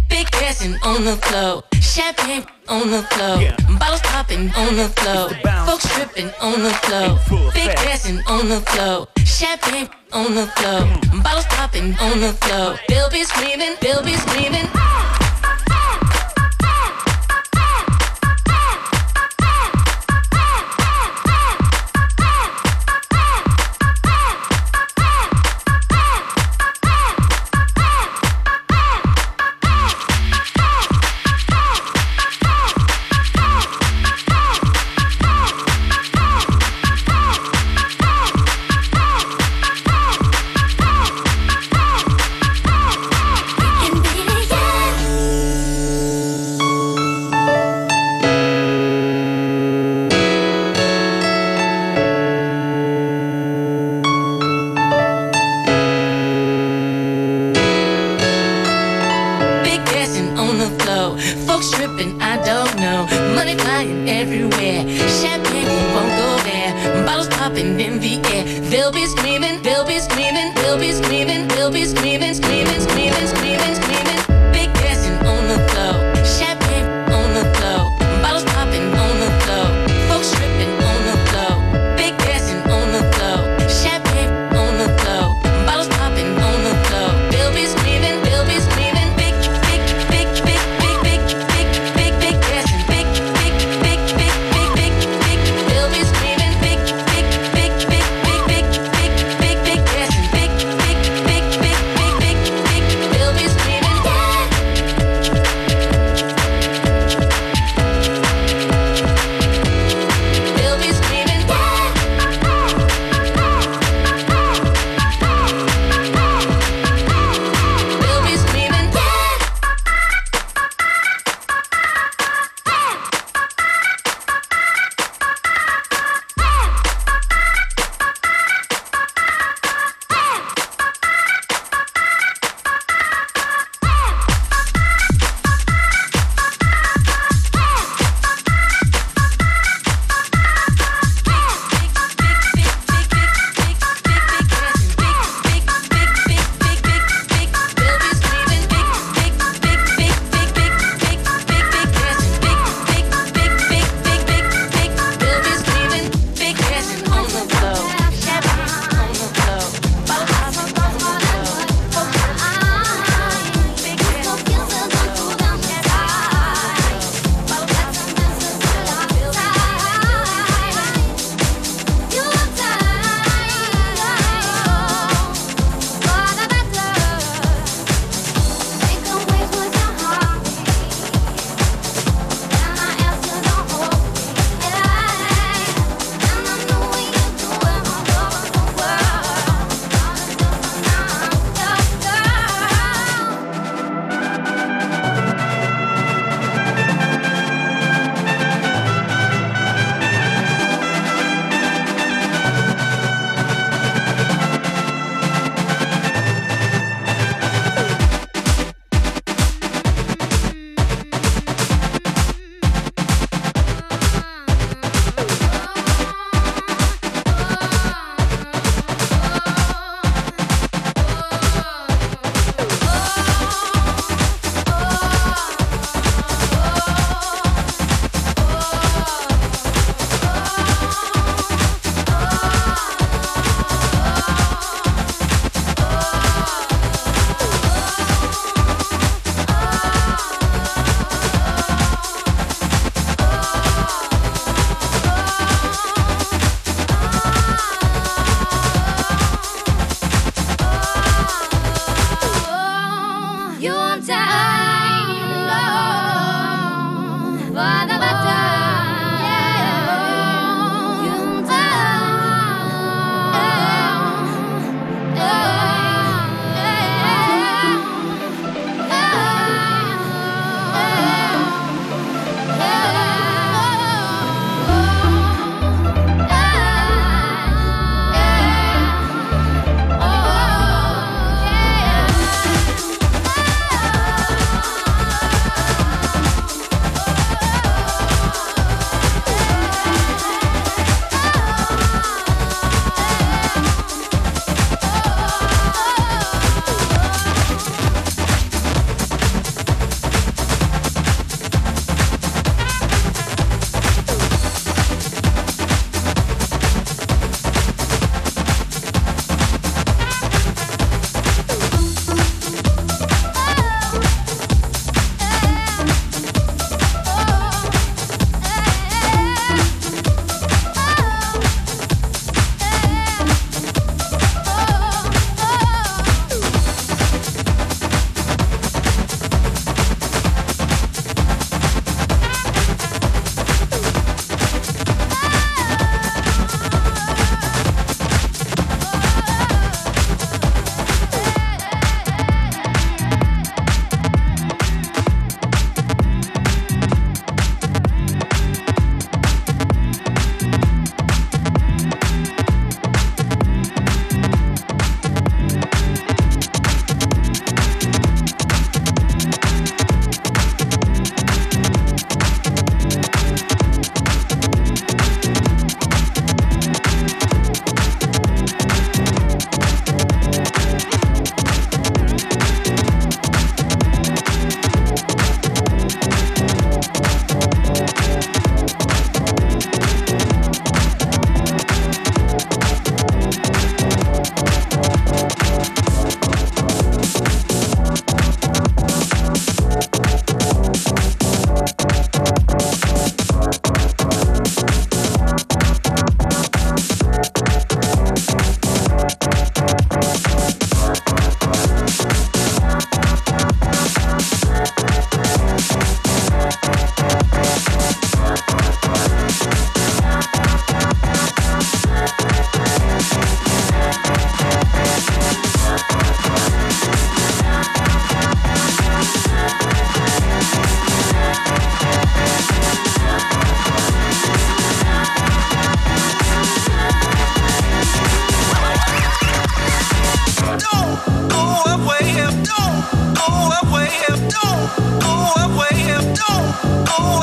Big 0.07 0.31
dancing 0.31 0.75
on 0.85 1.03
the 1.03 1.17
floor, 1.23 1.63
champagne 1.81 2.45
on 2.69 2.89
the 2.89 3.03
floor, 3.09 3.37
bottles 3.77 4.01
popping 4.03 4.49
on 4.55 4.77
the 4.77 4.87
floor, 4.95 5.29
folks 5.65 5.85
tripping 5.93 6.31
on 6.39 6.53
the 6.63 6.73
floor. 6.83 7.19
Big 7.53 7.75
dancing 7.83 8.21
on 8.27 8.47
the 8.47 8.61
floor, 8.71 9.07
champagne 9.25 9.89
on 10.13 10.33
the 10.35 10.47
floor, 10.55 10.87
bottles 11.21 11.45
popping 11.49 11.95
on 11.99 12.21
the 12.21 12.31
floor. 12.39 12.79
They'll 12.87 13.09
be 13.09 13.25
screaming, 13.25 13.75
they'll 13.81 14.03
be 14.03 14.13
screaming. 14.13 14.69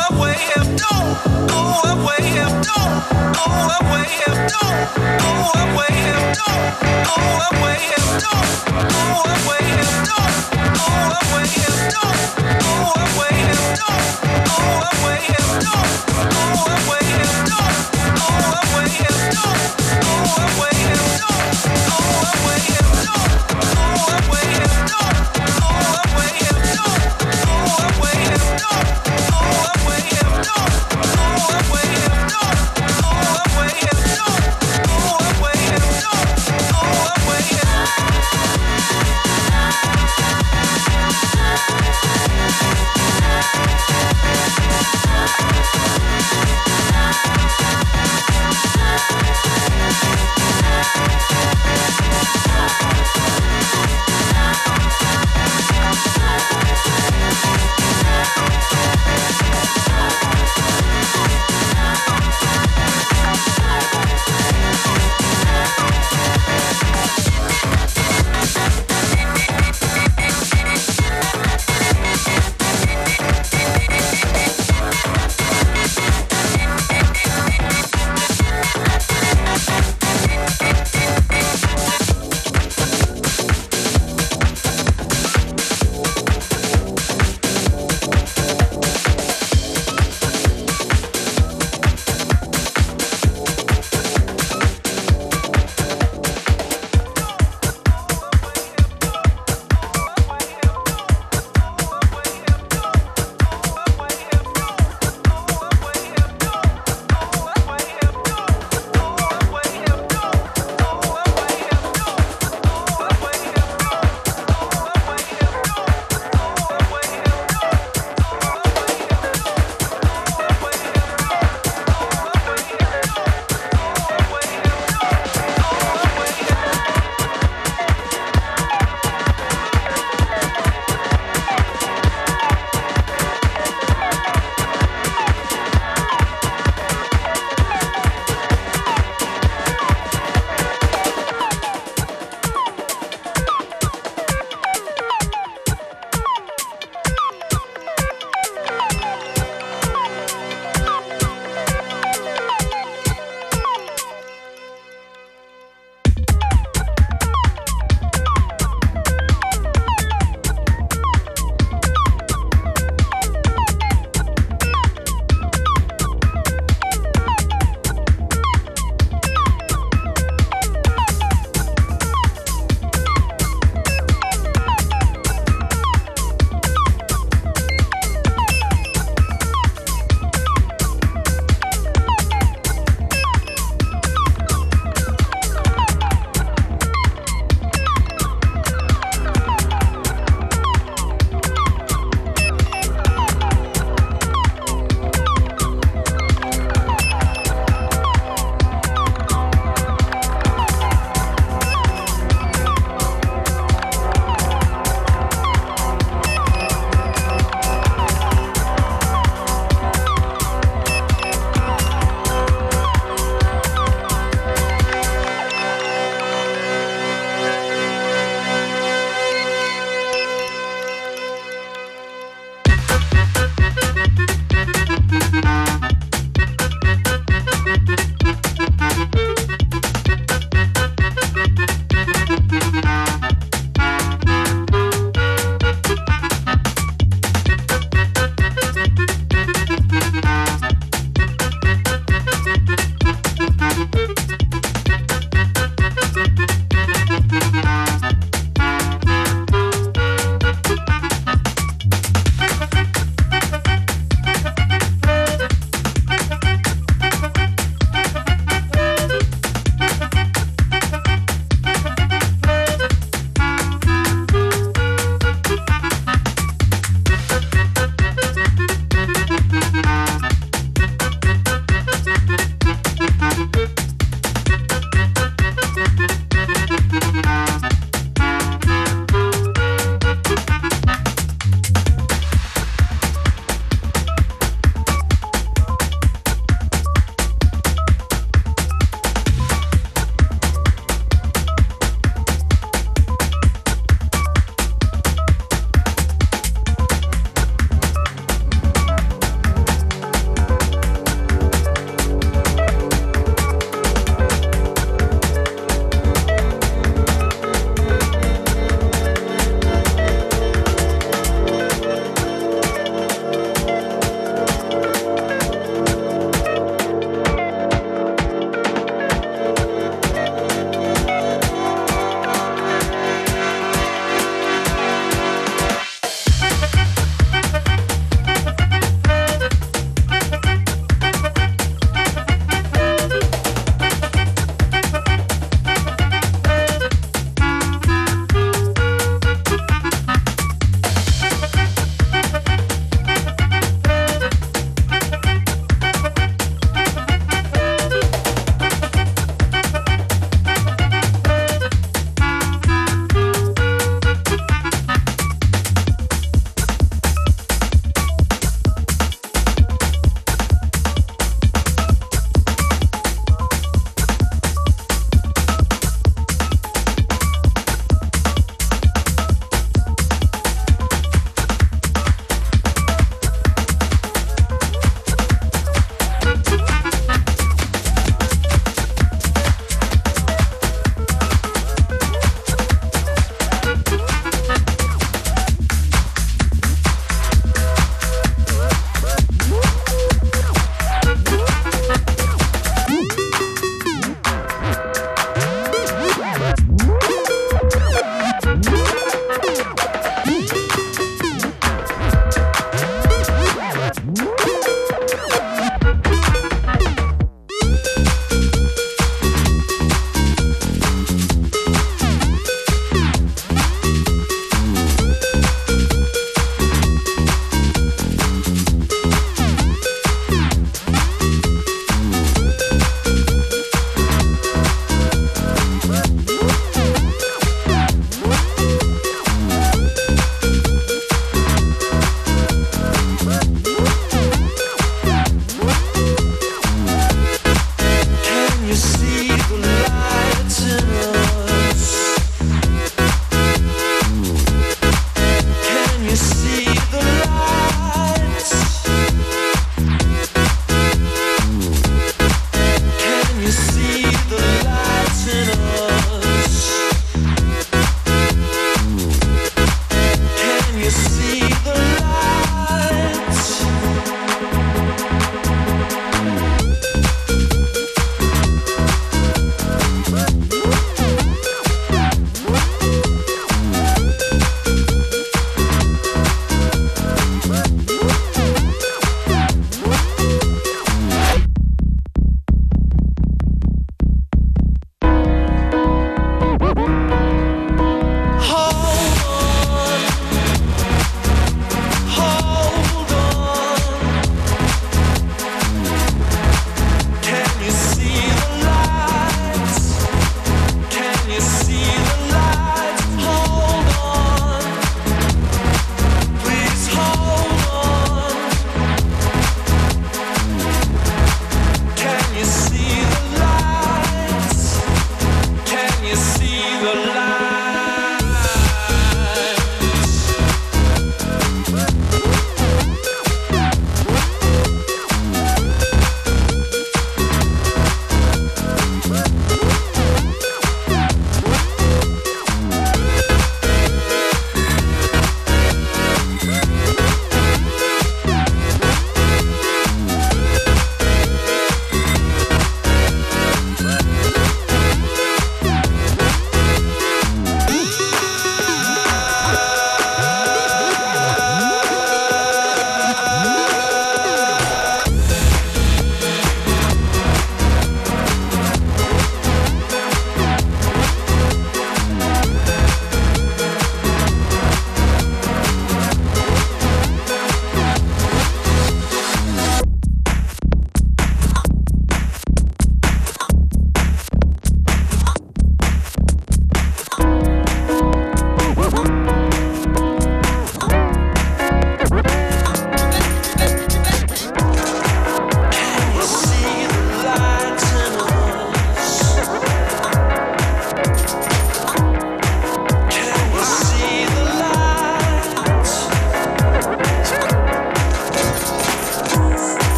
Go 0.00 0.16
away. 0.16 0.40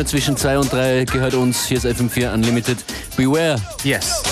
Stunde 0.00 0.10
zwischen 0.10 0.36
2 0.36 0.58
und 0.58 0.72
3 0.72 1.04
gehört 1.04 1.34
uns. 1.34 1.66
Hier 1.66 1.76
ist 1.76 1.84
FM4 1.84 2.32
Unlimited. 2.32 2.78
Beware. 3.16 3.60
Yes. 3.84 4.22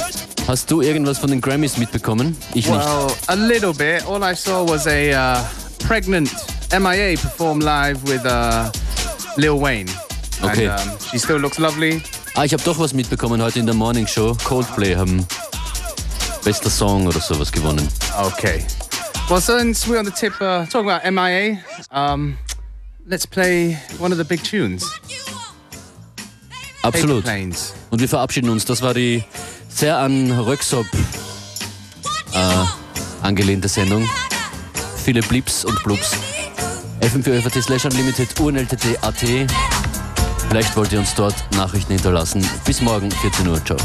Hast 0.46 0.70
du 0.70 0.80
irgendwas 0.80 1.18
von 1.18 1.30
den 1.30 1.42
Grammys 1.42 1.76
mitbekommen? 1.76 2.36
Ich 2.54 2.66
nicht. 2.66 2.70
Well, 2.70 3.12
a 3.26 3.34
little 3.34 3.74
bit. 3.74 4.02
All 4.06 4.22
I 4.22 4.34
saw 4.34 4.66
was 4.66 4.86
a 4.86 5.12
uh, 5.12 5.44
pregnant 5.86 6.30
MIA 6.72 7.18
perform 7.18 7.60
live 7.60 8.02
with 8.04 8.24
uh, 8.24 8.70
Lil 9.36 9.60
Wayne. 9.60 9.90
Okay. 10.42 10.68
And, 10.68 10.80
um, 10.80 10.98
she 11.10 11.18
still 11.18 11.38
looks 11.38 11.58
lovely. 11.58 12.00
Ah, 12.34 12.44
ich 12.44 12.54
habe 12.54 12.62
doch 12.62 12.78
was 12.78 12.94
mitbekommen 12.94 13.42
heute 13.42 13.58
in 13.58 13.66
der 13.66 13.74
Morning 13.74 14.06
Show. 14.06 14.34
Coldplay 14.44 14.96
haben 14.96 15.26
bester 16.44 16.70
Song 16.70 17.06
oder 17.06 17.20
sowas 17.20 17.52
gewonnen. 17.52 17.86
Okay. 18.18 18.64
Well, 19.28 19.40
since 19.40 19.86
we're 19.86 19.98
on 19.98 20.06
the 20.06 20.12
tip 20.12 20.32
uh, 20.40 20.64
talking 20.64 20.88
about 20.88 21.04
MIA, 21.12 21.58
um, 21.90 22.38
let's 23.06 23.26
play 23.26 23.76
one 23.98 24.12
of 24.12 24.18
the 24.18 24.24
big 24.24 24.42
tunes. 24.42 24.97
Absolut. 26.88 27.24
Und 27.90 28.00
wir 28.00 28.08
verabschieden 28.08 28.50
uns. 28.50 28.64
Das 28.64 28.82
war 28.82 28.94
die 28.94 29.24
sehr 29.68 29.98
an 29.98 30.30
Röksop 30.32 30.86
äh, 32.34 32.64
angelehnte 33.22 33.68
Sendung. 33.68 34.08
Viele 35.04 35.20
Blips 35.20 35.64
und 35.64 35.82
Blubs. 35.84 36.12
FM4 37.00 37.62
slash 37.62 37.84
unlimited 37.84 38.38
unltt.at. 38.40 39.24
Vielleicht 40.48 40.76
wollt 40.76 40.92
ihr 40.92 40.98
uns 40.98 41.14
dort 41.14 41.34
Nachrichten 41.54 41.92
hinterlassen. 41.92 42.46
Bis 42.64 42.80
morgen, 42.80 43.10
14 43.10 43.48
Uhr. 43.48 43.64
Ciao. 43.64 43.78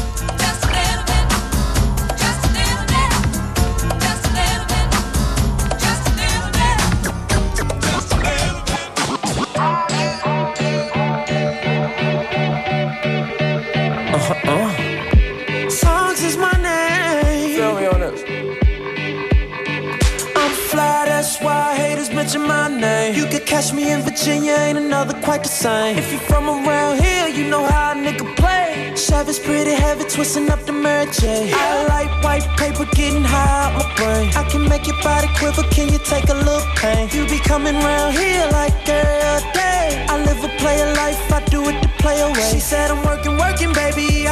Virginia, 24.24 24.54
ain't 24.54 24.78
another 24.78 25.12
quite 25.20 25.42
the 25.42 25.50
same. 25.50 25.98
If 25.98 26.10
you 26.10 26.18
from 26.18 26.48
around 26.48 26.98
here, 27.04 27.28
you 27.28 27.46
know 27.46 27.62
how 27.66 27.92
a 27.92 27.94
nigga 27.94 28.24
play. 28.36 28.94
Chevy's 28.96 29.38
pretty 29.38 29.72
heavy, 29.72 30.04
twisting 30.04 30.48
up 30.48 30.64
the 30.64 30.72
Mary. 30.72 31.06
I 31.52 31.84
like 31.88 32.10
white 32.24 32.48
paper, 32.56 32.86
getting 32.96 33.22
high 33.22 33.64
out 33.64 33.74
my 33.74 33.94
brain. 33.96 34.32
I 34.34 34.48
can 34.48 34.66
make 34.66 34.86
your 34.86 34.96
body 35.02 35.28
quiver, 35.36 35.62
can 35.64 35.92
you 35.92 35.98
take 35.98 36.30
a 36.30 36.34
little 36.34 36.66
pain? 36.76 37.10
You 37.12 37.28
be 37.28 37.38
coming 37.38 37.74
round 37.74 38.16
here 38.16 38.48
like 38.50 38.72
every 38.88 39.52
day. 39.52 40.06
I 40.08 40.16
live 40.24 40.42
a 40.42 40.48
player 40.56 40.90
life, 40.94 41.20
I 41.30 41.44
do 41.50 41.68
it 41.68 41.82
the 41.82 41.88
play 41.98 42.18
away. 42.22 42.50
She 42.50 42.60
said 42.60 42.90
I'm 42.90 43.04
working. 43.04 43.23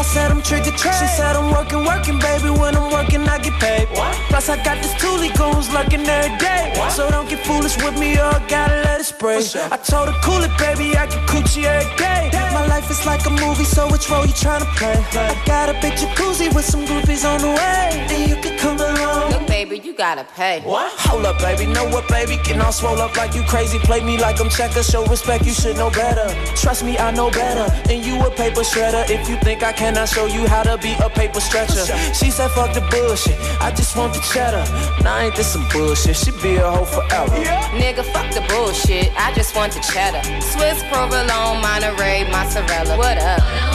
I 0.02 0.04
said 0.04 0.32
I'm 0.32 0.42
trigger 0.42 0.72
trade. 0.72 0.98
She 0.98 1.06
said 1.06 1.36
I'm 1.36 1.52
working, 1.52 1.84
working, 1.84 2.18
baby. 2.18 2.50
When 2.50 2.74
I'm 2.74 2.90
working, 2.90 3.22
I 3.28 3.38
get 3.38 3.54
paid. 3.62 3.86
Plus 4.30 4.48
I 4.48 4.56
got 4.64 4.82
this 4.82 4.92
Thule 5.00 5.30
goons 5.38 5.72
lurking 5.72 6.04
every 6.04 6.36
day. 6.38 6.74
So 6.90 7.08
don't 7.08 7.28
get 7.28 7.46
foolish 7.46 7.76
with 7.76 7.96
me 7.96 8.18
or 8.18 8.34
I 8.34 8.44
gotta 8.48 8.82
let 8.82 8.98
it 8.98 9.04
spray. 9.04 9.38
I 9.70 9.76
told 9.76 10.08
her 10.08 10.18
cool 10.24 10.42
it, 10.42 10.50
baby. 10.58 10.96
I 10.96 11.06
get 11.06 11.22
coochie 11.30 11.66
every 11.70 11.96
day. 11.96 12.30
My 12.52 12.66
life 12.66 12.90
is 12.90 13.06
like 13.06 13.24
a 13.26 13.30
movie, 13.30 13.62
so 13.62 13.86
which 13.92 14.10
role 14.10 14.26
you 14.26 14.34
tryna 14.34 14.66
play? 14.74 14.98
I 15.14 15.40
got 15.46 15.68
a 15.68 15.74
big 15.80 15.92
jacuzzi 15.92 16.52
with 16.52 16.64
some 16.64 16.84
groupies 16.84 17.24
on 17.24 17.40
the 17.40 17.52
way, 17.54 18.06
and 18.10 18.28
you 18.28 18.34
can 18.42 18.58
come 18.58 18.80
along. 18.80 19.21
Look, 19.62 19.70
baby, 19.70 19.86
you 19.86 19.94
gotta 19.94 20.24
pay. 20.34 20.60
What? 20.62 20.90
Hold 21.06 21.24
up, 21.24 21.38
baby. 21.38 21.66
Know 21.66 21.84
what, 21.84 22.08
baby? 22.08 22.36
Getting 22.38 22.60
all 22.60 22.72
swole 22.72 22.98
up 22.98 23.16
like 23.16 23.32
you 23.32 23.44
crazy. 23.44 23.78
Play 23.78 24.02
me 24.02 24.18
like 24.18 24.40
I'm 24.40 24.50
checker. 24.50 24.82
Show 24.82 25.06
respect, 25.06 25.46
you 25.46 25.52
should 25.52 25.76
know 25.76 25.88
better. 25.88 26.26
Trust 26.56 26.84
me, 26.84 26.98
I 26.98 27.12
know 27.12 27.30
better. 27.30 27.72
And 27.88 28.04
you 28.04 28.20
a 28.26 28.30
paper 28.30 28.62
shredder. 28.62 29.08
If 29.08 29.28
you 29.28 29.36
think 29.36 29.62
I 29.62 29.72
cannot 29.72 30.08
show 30.08 30.26
you 30.26 30.48
how 30.48 30.64
to 30.64 30.78
be 30.78 30.94
a 30.94 31.08
paper 31.08 31.38
stretcher. 31.40 31.86
She 32.12 32.32
said, 32.32 32.50
fuck 32.50 32.74
the 32.74 32.80
bullshit. 32.90 33.38
I 33.60 33.70
just 33.70 33.96
want 33.96 34.14
the 34.14 34.20
cheddar. 34.32 34.64
Now 35.04 35.18
ain't 35.20 35.36
this 35.36 35.52
some 35.52 35.68
bullshit? 35.68 36.16
She 36.16 36.32
be 36.42 36.56
a 36.56 36.68
hoe 36.68 36.84
forever. 36.84 37.36
Nigga, 37.78 38.04
fuck 38.04 38.34
the 38.34 38.44
bullshit. 38.52 39.12
I 39.16 39.32
just 39.32 39.54
want 39.54 39.74
the 39.74 39.80
cheddar. 39.80 40.22
Swiss 40.40 40.82
provolone, 40.90 41.62
Monterey, 41.62 42.28
mozzarella. 42.32 42.98
What 42.98 43.18
up? 43.18 43.71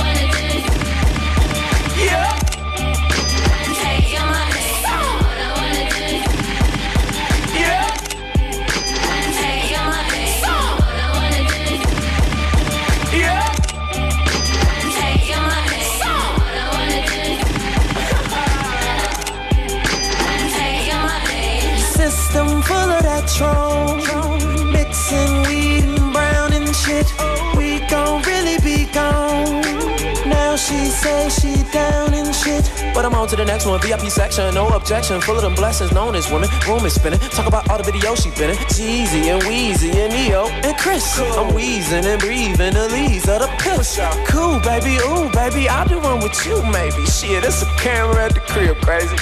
She 31.42 31.54
say 31.54 31.72
down 31.72 32.14
and 32.14 32.34
shit. 32.34 32.72
But 32.94 33.06
I'm 33.06 33.14
on 33.14 33.28
to 33.30 33.36
the 33.36 33.46
next 33.46 33.66
one. 33.66 33.80
VIP 33.82 34.10
section, 34.10 34.54
no 34.54 34.68
objection. 34.70 35.22
Full 35.22 35.36
of 35.36 35.44
them 35.44 35.56
blessings 35.56 35.92
known 35.92 36.16
as 36.16 36.32
women. 36.32 36.50
Room 36.68 36.86
is 36.86 36.96
spinning. 36.96 37.20
Talk 37.20 37.48
about 37.48 37.70
all 37.70 37.78
the 37.78 37.84
videos 37.92 38.24
she 38.24 38.32
been 38.32 38.52
in. 38.52 38.58
Jeezy 38.74 39.28
and 39.34 39.42
Weezy 39.44 39.94
and 39.94 40.14
Ne-Yo 40.14 40.48
and 40.48 40.78
Chris. 40.78 41.20
I'm 41.20 41.54
wheezing 41.54 42.06
and 42.06 42.20
breathing 42.20 42.74
the 42.74 42.90
leaves 42.90 43.28
of 43.30 43.42
the 43.42 43.48
piss. 43.60 44.00
Cool, 44.28 44.60
baby. 44.60 44.98
Ooh, 45.08 45.30
baby. 45.32 45.70
I'll 45.70 45.88
do 45.88 46.00
one 46.00 46.20
with 46.20 46.38
you, 46.46 46.62
maybe. 46.72 47.06
Shit, 47.06 47.44
it's 47.44 47.62
a 47.62 47.66
camera 47.78 48.26
at 48.26 48.34
the 48.34 48.42
crib, 48.42 48.78
crazy. 48.82 49.16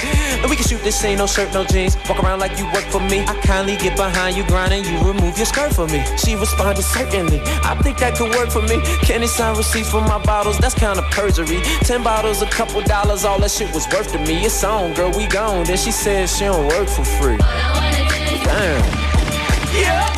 And 0.46 0.52
we 0.52 0.58
can 0.58 0.68
shoot 0.68 0.84
this 0.84 1.04
ain't 1.04 1.18
no 1.18 1.26
shirt, 1.26 1.52
no 1.56 1.66
jeans. 1.66 1.98
Walk 2.08 2.24
around 2.24 2.38
like 2.38 2.60
you 2.60 2.66
work 2.66 2.86
for 2.92 3.00
me. 3.00 3.22
I 3.22 3.34
kindly 3.42 3.78
get 3.78 3.98
behind 3.98 4.38
you, 4.38 4.46
grinding. 4.46 4.86
You 4.86 5.00
remove 5.00 5.36
your 5.38 5.48
skirt 5.48 5.74
for 5.74 5.88
me. 5.88 6.06
She 6.24 6.36
responded, 6.36 6.84
certainly. 6.84 7.42
I 7.64 7.74
think 7.82 7.98
that 7.98 8.16
could 8.16 8.30
work 8.30 8.52
for 8.52 8.62
me. 8.62 8.80
Can 9.02 9.24
you 9.24 9.28
sign 9.28 9.58
receipts 9.58 9.90
for 9.90 10.02
my 10.02 10.22
bottles? 10.22 10.60
That's 10.60 10.76
kind 10.76 11.00
of 11.00 11.06
perjury. 11.06 11.62
Ten 11.82 12.04
bottles, 12.04 12.44
a 12.44 12.46
couple 12.46 12.80
dollars, 12.84 13.26
all 13.26 13.40
that 13.40 13.50
shit 13.50 13.74
was 13.74 13.88
worth 13.88 14.12
to 14.12 14.20
me. 14.20 14.46
It's 14.46 14.64
on, 14.64 14.94
girl, 14.94 15.10
we 15.18 15.26
gone. 15.26 15.66
Then 15.66 15.78
she 15.78 15.92
said 15.92 16.30
she 16.30 16.46
don't 16.46 16.68
work 16.68 16.90
for 16.90 17.04
free. 17.04 17.38
Damn. 18.46 18.86
Yeah. 19.74 20.15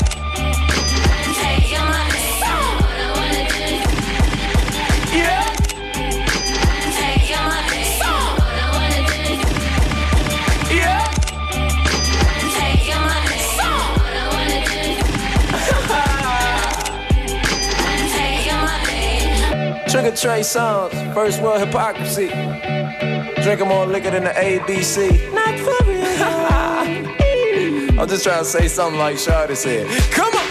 Trey 20.19 20.39
Songz, 20.39 21.13
first 21.13 21.43
world 21.43 21.59
hypocrisy. 21.59 22.29
Drinking 23.43 23.67
more 23.67 23.85
liquor 23.85 24.09
than 24.09 24.23
the 24.23 24.31
ABC. 24.31 25.31
Not 25.31 25.59
for 25.59 25.85
real. 25.87 26.01
I'm 27.99 28.07
just 28.09 28.23
trying 28.23 28.39
to 28.39 28.45
say 28.45 28.67
something 28.67 28.97
like 28.97 29.17
Shawty 29.17 29.55
said. 29.55 29.87
Come 30.11 30.33
on! 30.33 30.46